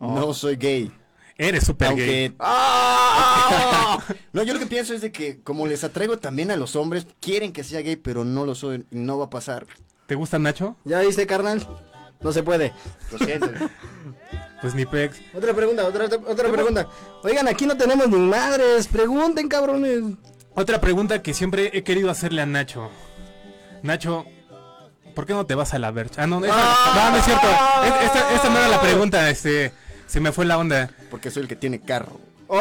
No 0.00 0.32
soy 0.34 0.56
gay. 0.56 0.90
Eres 1.36 1.64
súper 1.64 1.94
gay. 1.94 2.34
¡Ah! 2.40 3.37
No, 4.32 4.42
yo 4.42 4.54
lo 4.54 4.60
que 4.60 4.66
pienso 4.66 4.94
es 4.94 5.00
de 5.00 5.10
que 5.12 5.40
como 5.42 5.66
les 5.66 5.84
atraigo 5.84 6.18
también 6.18 6.50
a 6.50 6.56
los 6.56 6.76
hombres, 6.76 7.06
quieren 7.20 7.52
que 7.52 7.64
sea 7.64 7.80
gay, 7.80 7.96
pero 7.96 8.24
no 8.24 8.44
lo 8.46 8.54
soy 8.54 8.84
y 8.90 8.96
no 8.98 9.18
va 9.18 9.26
a 9.26 9.30
pasar. 9.30 9.66
¿Te 10.06 10.14
gusta 10.14 10.38
Nacho? 10.38 10.76
¿Ya 10.84 11.00
viste, 11.00 11.26
carnal? 11.26 11.66
No 12.20 12.32
se 12.32 12.42
puede. 12.42 12.72
Lo 13.12 13.18
siento. 13.18 13.48
Pues 14.60 14.74
ni 14.74 14.84
pex. 14.84 15.20
Otra 15.34 15.54
pregunta, 15.54 15.86
otra, 15.86 16.06
otra 16.06 16.50
pregunta. 16.50 16.88
Oigan, 17.22 17.46
aquí 17.46 17.64
no 17.64 17.76
tenemos 17.76 18.08
ni 18.08 18.16
madres. 18.18 18.88
Pregunten, 18.88 19.48
cabrones. 19.48 20.02
Otra 20.56 20.80
pregunta 20.80 21.22
que 21.22 21.32
siempre 21.32 21.70
he 21.74 21.84
querido 21.84 22.10
hacerle 22.10 22.42
a 22.42 22.46
Nacho. 22.46 22.90
Nacho, 23.84 24.26
¿por 25.14 25.26
qué 25.26 25.32
no 25.32 25.46
te 25.46 25.54
vas 25.54 25.74
a 25.74 25.78
la 25.78 25.92
vercha? 25.92 26.24
Ah, 26.24 26.26
no, 26.26 26.44
esa- 26.44 26.56
no, 26.56 27.10
no 27.12 27.16
es 27.18 27.24
cierto. 27.24 27.46
Es- 27.46 28.04
Esta, 28.06 28.34
esta 28.34 28.48
no 28.50 28.58
era 28.58 28.66
la 28.68 28.80
pregunta, 28.80 29.30
este, 29.30 29.70
se 30.08 30.18
me 30.18 30.32
fue 30.32 30.44
la 30.44 30.58
onda. 30.58 30.90
Porque 31.08 31.30
soy 31.30 31.42
el 31.42 31.48
que 31.48 31.54
tiene 31.54 31.80
carro. 31.80 32.18
¡Oh! 32.48 32.58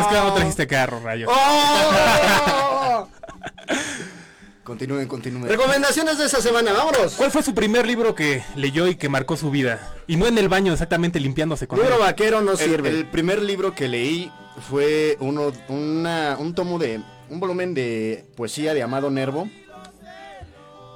Es 0.00 0.06
que 0.06 0.14
no 0.14 0.32
trajiste 0.34 0.66
carro, 0.66 1.00
rayo. 1.02 1.26
¡Oh! 1.30 3.06
Continúen, 4.64 5.08
continúen. 5.08 5.48
Recomendaciones 5.48 6.18
de 6.18 6.26
esta 6.26 6.40
semana, 6.40 6.72
vámonos. 6.72 7.14
¿Cuál 7.14 7.30
fue 7.32 7.42
su 7.42 7.54
primer 7.54 7.86
libro 7.86 8.14
que 8.14 8.42
leyó 8.54 8.86
y 8.86 8.94
que 8.94 9.08
marcó 9.08 9.36
su 9.36 9.50
vida? 9.50 9.80
Y 10.06 10.16
no 10.16 10.26
en 10.28 10.38
el 10.38 10.48
baño, 10.48 10.72
exactamente 10.72 11.18
limpiándose 11.18 11.66
con 11.66 11.78
Libro 11.80 11.94
él. 11.96 12.00
vaquero 12.00 12.40
no 12.40 12.52
El, 12.52 12.58
sirve. 12.58 12.88
el 12.90 13.06
primer 13.06 13.42
libro 13.42 13.74
que 13.74 13.88
leí 13.88 14.30
fue 14.68 15.16
uno, 15.20 15.50
una- 15.68 16.36
un 16.38 16.54
tomo 16.54 16.78
de, 16.78 17.00
un 17.30 17.40
volumen 17.40 17.74
de 17.74 18.24
poesía 18.36 18.72
de 18.72 18.82
Amado 18.84 19.10
Nervo. 19.10 19.48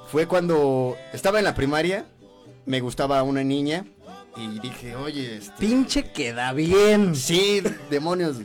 Fue 0.09 0.25
cuando 0.27 0.95
estaba 1.11 1.39
en 1.39 1.45
la 1.45 1.53
primaria, 1.55 2.05
me 2.65 2.79
gustaba 2.79 3.21
una 3.23 3.43
niña 3.43 3.85
y 4.35 4.59
dije, 4.59 4.95
oye, 4.95 5.37
este, 5.37 5.53
Pinche 5.59 6.11
queda 6.11 6.51
bien. 6.53 7.15
sí, 7.15 7.61
demonios. 7.89 8.37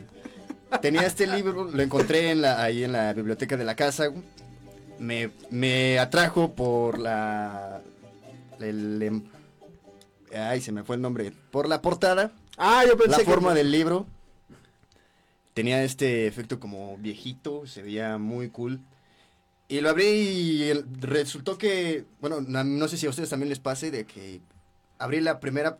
Tenía 0.81 1.01
este 1.05 1.27
libro, 1.27 1.65
lo 1.65 1.81
encontré 1.83 2.31
en 2.31 2.41
la, 2.41 2.63
ahí 2.63 2.83
en 2.83 2.93
la 2.93 3.11
biblioteca 3.13 3.57
de 3.57 3.65
la 3.65 3.75
casa. 3.75 4.09
Me, 4.99 5.31
me 5.49 5.99
atrajo 5.99 6.53
por 6.53 6.97
la... 6.99 7.81
el 8.59 9.01
em- 9.01 9.23
ay, 10.33 10.61
se 10.61 10.71
me 10.71 10.83
fue 10.83 10.95
el 10.95 11.01
nombre. 11.01 11.33
Por 11.51 11.67
la 11.67 11.81
portada 11.81 12.31
Ah, 12.57 12.83
yo 12.85 12.95
la 12.95 12.97
pensé 13.03 13.25
forma 13.25 13.49
que... 13.49 13.55
del 13.59 13.71
libro 13.71 14.05
tenía 15.53 15.83
este 15.83 16.27
efecto 16.27 16.59
como 16.59 16.97
viejito, 16.97 17.67
se 17.67 17.81
veía 17.81 18.17
muy 18.17 18.49
cool. 18.49 18.79
Y 19.67 19.81
lo 19.81 19.89
abrí 19.89 20.05
y 20.05 20.73
resultó 21.01 21.57
que, 21.57 22.05
bueno, 22.21 22.39
no 22.41 22.87
sé 22.87 22.97
si 22.97 23.07
a 23.07 23.09
ustedes 23.09 23.29
también 23.29 23.49
les 23.49 23.59
pase 23.59 23.91
de 23.91 24.05
que 24.05 24.39
abrí 25.01 25.19
la 25.19 25.39
primera 25.39 25.77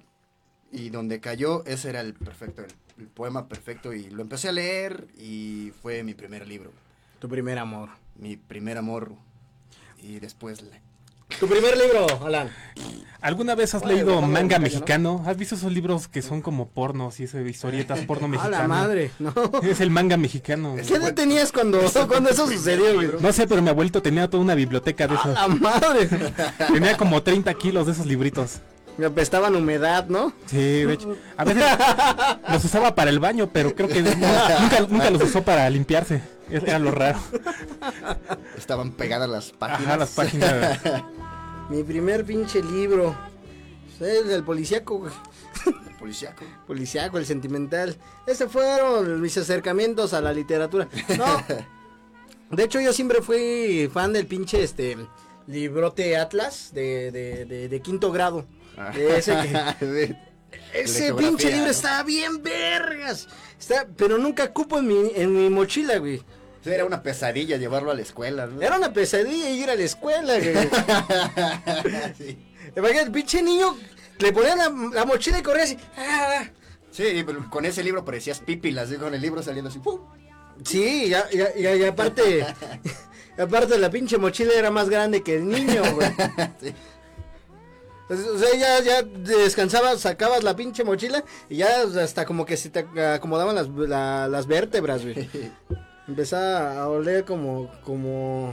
y 0.72 0.90
donde 0.90 1.20
cayó, 1.20 1.64
ese 1.66 1.90
era 1.90 2.02
el 2.02 2.14
perfecto, 2.14 2.62
el, 2.64 2.72
el 3.04 3.08
poema 3.08 3.48
perfecto 3.48 3.94
y 3.94 4.10
lo 4.10 4.22
empecé 4.22 4.50
a 4.50 4.52
leer 4.52 5.08
y 5.18 5.72
fue 5.82 6.04
mi 6.04 6.14
primer 6.14 6.48
libro, 6.48 6.72
Tu 7.20 7.28
primer 7.30 7.58
amor. 7.60 7.90
mi 8.16 8.38
primer 8.38 8.78
amor 8.78 9.12
y 10.02 10.20
después 10.20 10.62
la- 10.62 10.80
Tu 11.40 11.48
primer 11.48 11.78
libro, 11.78 12.08
Alan. 12.26 12.50
¿Alguna 13.22 13.54
vez 13.56 13.76
has 13.76 13.84
Oye, 13.84 13.96
leído 13.96 14.20
manga 14.22 14.58
mexicano? 14.60 15.24
¿Has 15.28 15.38
visto 15.38 15.54
esos 15.56 15.72
libros 15.72 16.08
que 16.08 16.22
son 16.24 16.42
como 16.42 16.68
pornos 16.70 17.20
y 17.20 17.24
esas 17.26 17.46
historietas 17.48 18.00
porno 18.08 18.26
A 18.26 18.30
mexicano? 18.30 18.58
la 18.58 18.68
madre, 18.68 19.12
¿no? 19.20 19.34
Es 19.62 19.80
el 19.82 19.92
manga 19.92 20.18
mexicano. 20.18 20.76
¿Qué 20.88 20.96
edad 20.96 21.14
tenías 21.14 21.52
cuando, 21.52 21.80
cuando 22.08 22.30
eso 22.32 22.48
sucedió, 22.48 22.96
güey? 22.96 23.10
No 23.20 23.32
sé, 23.32 23.46
pero 23.48 23.62
mi 23.62 23.70
abuelito 23.70 24.02
tenía 24.02 24.28
toda 24.30 24.42
una 24.44 24.56
biblioteca 24.56 25.08
de 25.08 25.16
A 25.16 25.20
esos. 25.20 25.34
la 25.36 25.48
madre. 25.48 26.08
Tenía 26.74 26.98
como 26.98 27.22
30 27.22 27.54
kilos 27.54 27.86
de 27.86 27.92
esos 27.94 28.06
libritos. 28.08 28.60
Me 28.98 29.06
apestaban 29.06 29.56
humedad, 29.56 30.08
¿no? 30.08 30.34
Sí, 30.46 30.84
de 30.84 30.94
hecho. 30.94 31.16
A 31.38 31.44
veces 31.44 31.64
los 32.52 32.66
usaba 32.66 32.94
para 32.94 33.10
el 33.10 33.20
baño, 33.20 33.50
pero 33.52 33.74
creo 33.74 33.88
que 33.88 34.02
no- 34.02 34.12
nunca, 34.12 34.80
nunca 34.90 35.10
los 35.10 35.24
usó 35.24 35.42
para 35.44 35.70
limpiarse. 35.70 36.22
Era 36.50 36.78
lo 36.80 36.92
raro. 36.92 37.20
estaban 38.58 38.92
pegadas 38.92 39.30
las 39.30 39.52
páginas. 39.52 39.88
Ajá, 39.88 39.98
las 39.98 40.10
páginas. 40.12 40.80
Mi 41.70 41.84
primer 41.84 42.26
pinche 42.26 42.62
libro. 42.62 43.16
Es 44.00 44.28
el 44.28 44.44
policíaco, 44.44 44.98
güey. 45.00 45.14
Policiaco. 46.00 46.44
Policiaco, 46.68 47.18
el 47.20 47.26
sentimental. 47.26 47.96
Ese 48.26 48.48
fueron 48.50 49.22
mis 49.22 49.38
acercamientos 49.38 50.14
a 50.14 50.22
la 50.22 50.34
literatura. 50.34 50.88
No. 51.18 51.44
De 52.50 52.64
hecho, 52.64 52.82
yo 52.82 52.92
siempre 52.92 53.22
fui 53.22 53.90
fan 53.94 54.12
del 54.12 54.26
pinche 54.28 54.64
este 54.64 54.98
librote 55.48 56.18
Atlas 56.18 56.72
de, 56.74 57.12
de, 57.12 57.46
de, 57.46 57.70
de 57.70 57.82
quinto 57.82 58.12
grado. 58.12 58.46
De 58.94 59.18
ese 59.18 59.34
que- 59.42 60.16
Ese 60.74 61.04
geografía, 61.06 61.30
pinche 61.30 61.48
libro 61.50 61.66
¿no? 61.66 61.72
estaba 61.72 62.04
bien 62.04 62.42
vergas. 62.44 63.28
Está, 63.60 63.88
pero 63.96 64.18
nunca 64.18 64.52
cupo 64.52 64.80
en 64.80 64.88
mi, 64.88 65.12
en 65.16 65.34
mi 65.34 65.50
mochila, 65.50 65.98
güey. 65.98 66.22
Era 66.66 66.86
una 66.86 67.02
pesadilla 67.02 67.58
llevarlo 67.58 67.92
a 67.92 67.96
la 67.96 68.02
escuela, 68.02 68.46
¿no? 68.48 68.62
Era 68.62 68.78
una 68.78 68.94
pesadilla 68.94 69.50
ir 69.50 69.70
a 69.70 69.76
la 69.76 69.84
escuela, 69.84 70.34
güey. 70.40 70.54
sí. 72.18 72.38
El 72.76 73.12
pinche 73.12 73.42
niño 73.42 73.78
le 74.20 74.32
ponían 74.32 74.58
la, 74.58 74.70
la 74.94 75.06
mochila 75.06 75.40
y 75.40 75.42
corría 75.44 75.64
así. 75.64 75.78
ah, 75.98 76.44
Sí, 76.92 77.24
pero 77.26 77.50
con 77.50 77.66
ese 77.66 77.84
libro 77.84 78.04
parecías 78.06 78.40
pípilas, 78.40 78.90
¿sí? 78.90 78.96
con 78.96 79.14
el 79.14 79.22
libro 79.22 79.42
saliendo 79.42 79.70
así. 79.70 79.80
¡pum! 79.80 80.02
Sí, 80.64 81.10
ya- 81.10 81.28
y 81.32 81.84
aparte, 81.86 82.46
aparte 83.40 83.78
la 83.80 83.90
pinche 83.90 84.18
mochila 84.18 84.54
era 84.54 84.70
más 84.70 84.90
grande 84.90 85.24
que 85.24 85.36
el 85.38 85.48
niño, 85.48 85.82
güey. 85.96 86.10
Sí. 86.62 86.74
O 88.12 88.38
sea, 88.38 88.56
ya, 88.58 88.82
ya 88.84 89.02
descansabas, 89.04 90.02
sacabas 90.02 90.44
la 90.44 90.56
pinche 90.56 90.84
mochila 90.84 91.24
y 91.50 91.58
ya 91.58 91.84
hasta 92.02 92.26
como 92.26 92.46
que 92.46 92.58
se 92.58 92.70
te 92.70 92.86
acomodaban 93.02 93.56
las, 93.56 93.70
la- 93.70 94.28
las 94.28 94.48
vértebras, 94.48 95.04
güey. 95.04 95.30
Empezaba 96.08 96.82
a 96.82 96.90
oler 96.90 97.24
como, 97.24 97.72
como 97.86 98.52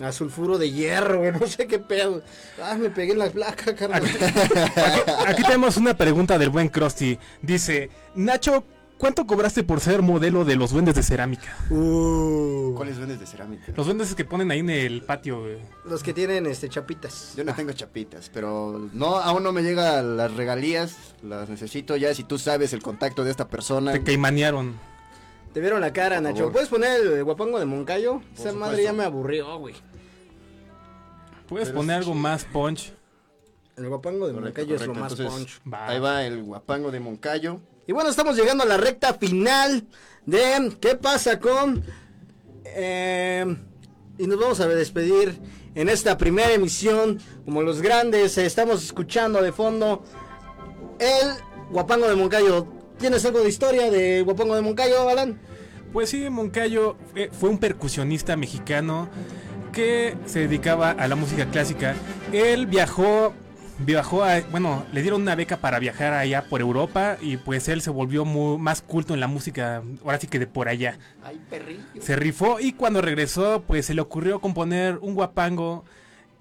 a 0.00 0.12
sulfuro 0.12 0.58
de 0.58 0.70
hierro, 0.70 1.20
güey, 1.20 1.32
no 1.40 1.46
sé 1.46 1.66
qué 1.66 1.78
pedo. 1.78 2.22
Ah, 2.62 2.74
me 2.74 2.90
pegué 2.90 3.12
en 3.12 3.18
la 3.20 3.30
placa, 3.30 3.74
carnal. 3.74 4.02
Aquí 5.26 5.42
tenemos 5.42 5.76
una 5.76 5.96
pregunta 5.96 6.36
del 6.38 6.50
buen 6.50 6.68
Krusty. 6.68 7.18
Dice, 7.40 7.88
Nacho, 8.14 8.64
¿cuánto 9.02 9.26
cobraste 9.26 9.64
por 9.64 9.80
ser 9.80 10.00
modelo 10.00 10.44
de 10.44 10.54
los 10.54 10.70
duendes 10.70 10.94
de 10.94 11.02
cerámica? 11.02 11.56
Uh, 11.70 12.72
¿Cuáles 12.76 12.98
duendes 12.98 13.18
de 13.18 13.26
cerámica? 13.26 13.72
Los 13.76 13.86
duendes 13.86 14.14
que 14.14 14.24
ponen 14.24 14.52
ahí 14.52 14.60
en 14.60 14.70
el 14.70 15.02
patio, 15.02 15.40
güey. 15.40 15.58
los 15.84 16.04
que 16.04 16.14
tienen 16.14 16.46
este 16.46 16.68
chapitas. 16.68 17.34
Yo 17.36 17.42
no 17.42 17.52
tengo 17.52 17.72
chapitas, 17.72 18.30
pero 18.32 18.88
no, 18.92 19.16
aún 19.16 19.42
no 19.42 19.50
me 19.50 19.62
llegan 19.64 20.16
las 20.16 20.32
regalías, 20.34 21.16
las 21.24 21.48
necesito 21.48 21.96
ya 21.96 22.14
si 22.14 22.22
tú 22.22 22.38
sabes 22.38 22.72
el 22.72 22.80
contacto 22.80 23.24
de 23.24 23.32
esta 23.32 23.48
persona. 23.48 23.90
Te 23.90 24.04
caimanearon. 24.04 24.78
Te 25.52 25.58
vieron 25.58 25.80
la 25.80 25.92
cara, 25.92 26.16
Por 26.16 26.22
Nacho. 26.22 26.36
favor. 26.36 26.52
¿Puedes 26.52 26.68
poner 26.68 27.00
el 27.00 27.24
guapango 27.24 27.58
de 27.58 27.66
Moncayo? 27.66 28.20
Esa 28.34 28.50
supuesto. 28.50 28.54
madre 28.60 28.84
ya 28.84 28.92
me 28.92 29.02
aburrió, 29.02 29.58
güey. 29.58 29.74
¿Puedes 31.48 31.68
Pero 31.70 31.80
poner 31.80 31.96
algo 31.96 32.14
más 32.14 32.44
punch? 32.44 32.94
El 33.76 33.88
guapango 33.88 34.26
de 34.26 34.34
Correcto, 34.34 34.60
Moncayo 34.60 34.74
es 34.76 34.86
lo 34.86 34.94
más 34.94 35.12
Entonces, 35.12 35.58
punch. 35.60 35.72
Va. 35.72 35.88
Ahí 35.88 35.98
va 35.98 36.24
el 36.24 36.42
guapango 36.42 36.90
de 36.90 37.00
Moncayo. 37.00 37.60
Y 37.86 37.92
bueno, 37.92 38.10
estamos 38.10 38.36
llegando 38.36 38.64
a 38.64 38.66
la 38.66 38.76
recta 38.76 39.14
final 39.14 39.86
de 40.26 40.72
¿Qué 40.80 40.94
pasa 40.94 41.40
con? 41.40 41.82
Eh, 42.64 43.56
y 44.18 44.26
nos 44.26 44.38
vamos 44.38 44.60
a 44.60 44.68
despedir 44.68 45.38
en 45.74 45.88
esta 45.88 46.16
primera 46.18 46.52
emisión, 46.52 47.18
como 47.44 47.62
los 47.62 47.80
grandes. 47.80 48.36
eh, 48.38 48.46
estamos 48.46 48.84
escuchando 48.84 49.42
de 49.42 49.52
fondo 49.52 50.04
el 50.98 51.32
Guapango 51.70 52.08
de 52.08 52.14
Moncayo. 52.14 52.66
¿Tienes 52.98 53.24
algo 53.24 53.40
de 53.40 53.48
historia 53.48 53.90
de 53.90 54.22
Guapango 54.22 54.54
de 54.54 54.62
Moncayo, 54.62 55.08
Alan? 55.08 55.40
Pues 55.92 56.10
sí, 56.10 56.28
Moncayo 56.30 56.96
fue, 57.12 57.30
fue 57.32 57.48
un 57.48 57.58
percusionista 57.58 58.36
mexicano 58.36 59.08
que 59.72 60.16
se 60.26 60.40
dedicaba 60.40 60.90
a 60.90 61.08
la 61.08 61.16
música 61.16 61.46
clásica. 61.50 61.94
Él 62.32 62.66
viajó, 62.66 63.32
viajó 63.84 64.24
a, 64.24 64.40
bueno, 64.50 64.84
le 64.92 65.02
dieron 65.02 65.22
una 65.22 65.34
beca 65.34 65.58
para 65.58 65.78
viajar 65.78 66.12
allá 66.12 66.44
por 66.48 66.60
Europa 66.60 67.16
y 67.20 67.36
pues 67.36 67.68
él 67.68 67.80
se 67.82 67.90
volvió 67.90 68.24
más 68.24 68.82
culto 68.82 69.14
en 69.14 69.20
la 69.20 69.26
música, 69.28 69.82
ahora 70.04 70.18
sí 70.18 70.26
que 70.26 70.38
de 70.38 70.46
por 70.46 70.68
allá. 70.68 70.98
Ay, 71.22 71.40
perrillo. 71.50 71.82
Se 72.00 72.16
rifó 72.16 72.58
y 72.60 72.72
cuando 72.72 73.00
regresó, 73.02 73.62
pues 73.66 73.86
se 73.86 73.94
le 73.94 74.00
ocurrió 74.00 74.40
componer 74.40 74.98
un 75.00 75.14
guapango 75.14 75.84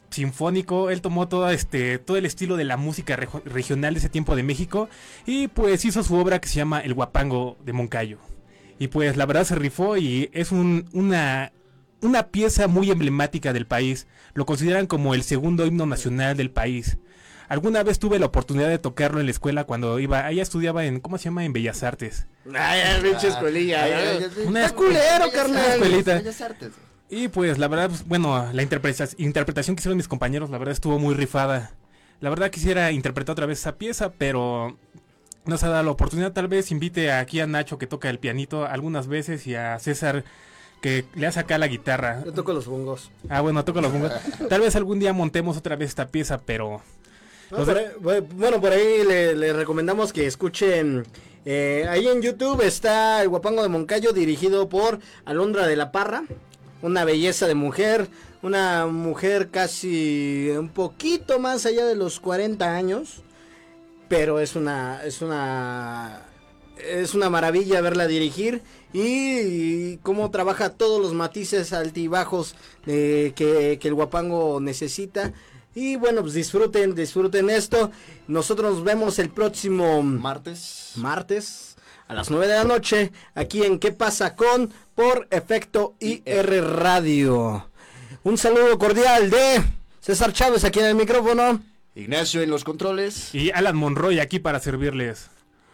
sinfónico. 0.10 0.90
Él 0.90 1.02
tomó 1.02 1.28
todo 1.28 1.50
este 1.50 1.98
todo 2.00 2.18
el 2.18 2.26
estilo 2.26 2.58
de 2.58 2.66
la 2.66 2.78
música 2.78 3.16
regional 3.16 3.94
de 3.94 4.00
ese 4.00 4.10
tiempo 4.10 4.36
de 4.36 4.44
México 4.44 4.90
y 5.26 5.48
pues 5.48 5.86
hizo 5.86 6.04
su 6.04 6.16
obra 6.16 6.40
que 6.40 6.48
se 6.50 6.56
llama 6.56 6.82
El 6.82 6.94
guapango 6.94 7.58
de 7.64 7.74
Moncayo. 7.74 8.18
Y 8.80 8.88
pues 8.88 9.16
la 9.16 9.26
verdad 9.26 9.44
se 9.44 9.56
rifó 9.56 9.98
y 9.98 10.30
es 10.34 10.52
un- 10.52 10.90
una 10.94 11.52
una 12.04 12.30
pieza 12.30 12.68
muy 12.68 12.90
emblemática 12.90 13.54
del 13.54 13.68
país. 13.68 14.08
Lo 14.34 14.48
consideran 14.48 14.88
como 14.88 15.14
el 15.14 15.22
segundo 15.22 15.68
himno 15.68 15.86
nacional 15.86 16.36
del 16.36 16.50
país. 16.50 16.98
Alguna 17.52 17.84
vez 17.84 18.00
tuve 18.00 18.18
la 18.18 18.28
oportunidad 18.28 18.70
de 18.70 18.80
tocarlo 18.80 19.20
en 19.20 19.26
la 19.26 19.32
escuela 19.32 19.66
cuando 19.66 20.00
iba, 20.00 20.30
ella 20.32 20.42
estudiaba 20.42 20.86
en, 20.86 21.02
¿cómo 21.02 21.18
se 21.18 21.26
llama? 21.26 21.44
En 21.44 21.52
Bellas 21.52 21.84
Artes. 21.84 22.26
Ay, 22.58 22.80
pinche 23.04 23.28
escuelilla. 23.28 23.84
Ay, 23.84 23.92
ay, 23.92 24.04
ay, 24.08 24.18
ay. 24.24 24.32
ay, 24.38 24.46
Una 24.48 24.70
culero, 24.70 25.26
carnal. 25.34 25.82
Y 27.10 27.28
pues 27.28 27.58
la 27.58 27.68
verdad, 27.68 27.90
pues, 27.90 28.08
bueno, 28.08 28.48
la 28.54 28.64
interpreta- 28.64 29.10
interpretación 29.18 29.76
que 29.76 29.82
hicieron 29.82 29.98
mis 29.98 30.08
compañeros, 30.08 30.50
la 30.50 30.58
verdad 30.60 30.72
estuvo 30.72 30.98
muy 30.98 31.14
rifada. 31.14 31.72
La 32.22 32.30
verdad 32.30 32.52
quisiera 32.52 32.90
interpretar 32.94 33.34
otra 33.34 33.48
vez 33.48 33.60
esa 33.60 33.76
pieza, 33.76 34.14
pero 34.14 34.78
no 35.44 35.58
se 35.58 35.66
ha 35.66 35.70
dado 35.70 35.84
la 35.84 35.92
oportunidad. 35.92 36.32
Tal 36.32 36.48
vez 36.48 36.72
invite 36.72 37.12
aquí 37.12 37.42
a 37.42 37.48
Nacho 37.48 37.78
que 37.78 37.86
toca 37.86 38.10
el 38.10 38.18
pianito 38.20 38.66
algunas 38.66 39.08
veces 39.08 39.46
y 39.46 39.56
a 39.56 39.78
César 39.80 40.24
que 40.82 41.04
le 41.16 41.28
hace 41.28 41.42
acá 41.42 41.58
la 41.58 41.68
guitarra. 41.68 42.24
Yo 42.24 42.32
toco 42.32 42.54
los 42.54 42.66
bongos. 42.66 43.12
Ah, 43.28 43.42
bueno, 43.42 43.66
toca 43.66 43.82
los 43.82 43.92
bongos. 43.92 44.14
Tal 44.50 44.62
vez 44.62 44.78
algún 44.78 45.00
día 45.00 45.12
montemos 45.12 45.58
otra 45.58 45.76
vez 45.76 45.90
esta 45.90 46.08
pieza, 46.08 46.40
pero 46.46 46.82
Bueno, 47.52 48.62
por 48.62 48.72
ahí 48.72 49.04
le, 49.04 49.54
recomendamos 49.54 50.14
que 50.14 50.26
escuchen. 50.26 51.06
eh, 51.46 51.86
ahí 51.90 52.08
en 52.08 52.22
YouTube 52.22 52.62
está 52.62 53.22
El 53.22 53.30
Guapango 53.30 53.62
de 53.62 53.70
Moncayo, 53.70 54.14
dirigido 54.14 54.70
por 54.70 55.00
Alondra 55.26 55.68
de 55.68 55.76
la 55.76 55.92
Parra. 55.92 56.24
Una 56.82 57.04
belleza 57.06 57.48
de 57.48 57.56
mujer. 57.56 58.08
Una 58.42 58.88
mujer 58.88 59.50
casi 59.52 60.50
un 60.58 60.70
poquito 60.70 61.40
más 61.40 61.66
allá 61.66 61.86
de 61.86 61.96
los 61.96 62.20
40 62.20 62.74
años. 62.74 63.22
Pero 64.08 64.40
es 64.40 64.56
una. 64.56 65.04
Es 65.04 65.22
una. 65.22 66.22
Es 66.78 67.14
una 67.14 67.30
maravilla 67.30 67.82
verla 67.82 68.08
dirigir. 68.08 68.62
Y, 68.94 69.40
y 69.40 69.98
cómo 70.04 70.32
trabaja 70.32 70.72
todos 70.72 71.02
los 71.02 71.14
matices 71.14 71.72
altibajos 71.74 72.56
eh, 72.88 73.34
que, 73.36 73.78
que 73.80 73.88
el 73.88 73.94
guapango 73.94 74.60
necesita. 74.60 75.34
Y 75.74 75.96
bueno, 75.96 76.22
pues 76.22 76.34
disfruten, 76.34 76.94
disfruten 76.96 77.50
esto. 77.50 77.92
Nosotros 78.28 78.76
nos 78.76 78.84
vemos 78.84 79.20
el 79.20 79.30
próximo 79.30 80.02
Martes. 80.04 80.92
martes 80.96 81.76
a 82.08 82.14
las 82.14 82.30
9 82.30 82.48
de 82.48 82.54
la 82.56 82.64
noche 82.66 83.12
aquí 83.36 83.64
en 83.64 83.80
¿Qué 83.80 83.92
pasa 83.94 84.36
con? 84.36 84.74
Por 84.96 85.28
Efecto 85.32 85.96
IR 86.00 86.62
Radio. 86.76 87.70
Un 88.24 88.38
saludo 88.38 88.78
cordial 88.78 89.30
de 89.30 89.64
César 90.02 90.34
Chávez 90.34 90.64
aquí 90.66 90.80
en 90.80 90.86
el 90.88 90.96
micrófono. 90.96 91.62
Ignacio 91.96 92.42
en 92.42 92.50
los 92.50 92.64
controles. 92.64 93.34
y 93.34 93.52
Alan 93.52 93.76
Monroy 93.76 94.20
aquí 94.20 94.40
para 94.40 94.60
servirles. 94.60 95.30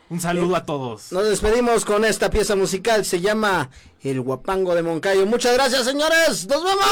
Un 0.09 0.21
saludo 0.21 0.55
a 0.55 0.63
todos. 0.65 1.11
Nos 1.11 1.27
despedimos 1.27 1.83
con 1.83 2.05
esta 2.05 2.29
pieza 2.29 2.55
musical, 2.55 3.03
se 3.03 3.19
llama 3.19 3.69
El 4.01 4.21
Guapango 4.21 4.73
de 4.73 4.81
Moncayo. 4.83 5.25
Muchas 5.25 5.53
gracias, 5.53 5.85
señores. 5.85 6.47
Nos 6.47 6.63
vemos. 6.63 6.85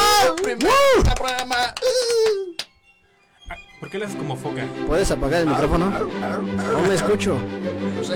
¿Por 3.86 3.92
qué 3.92 4.00
le 4.00 4.06
haces 4.06 4.18
como 4.18 4.36
foca? 4.36 4.66
¿Puedes 4.88 5.12
apagar 5.12 5.42
el 5.42 5.48
micrófono? 5.48 5.92
No 5.92 6.88
me 6.88 6.96
escucho. 6.96 7.38
No 7.96 8.04
sé. 8.04 8.16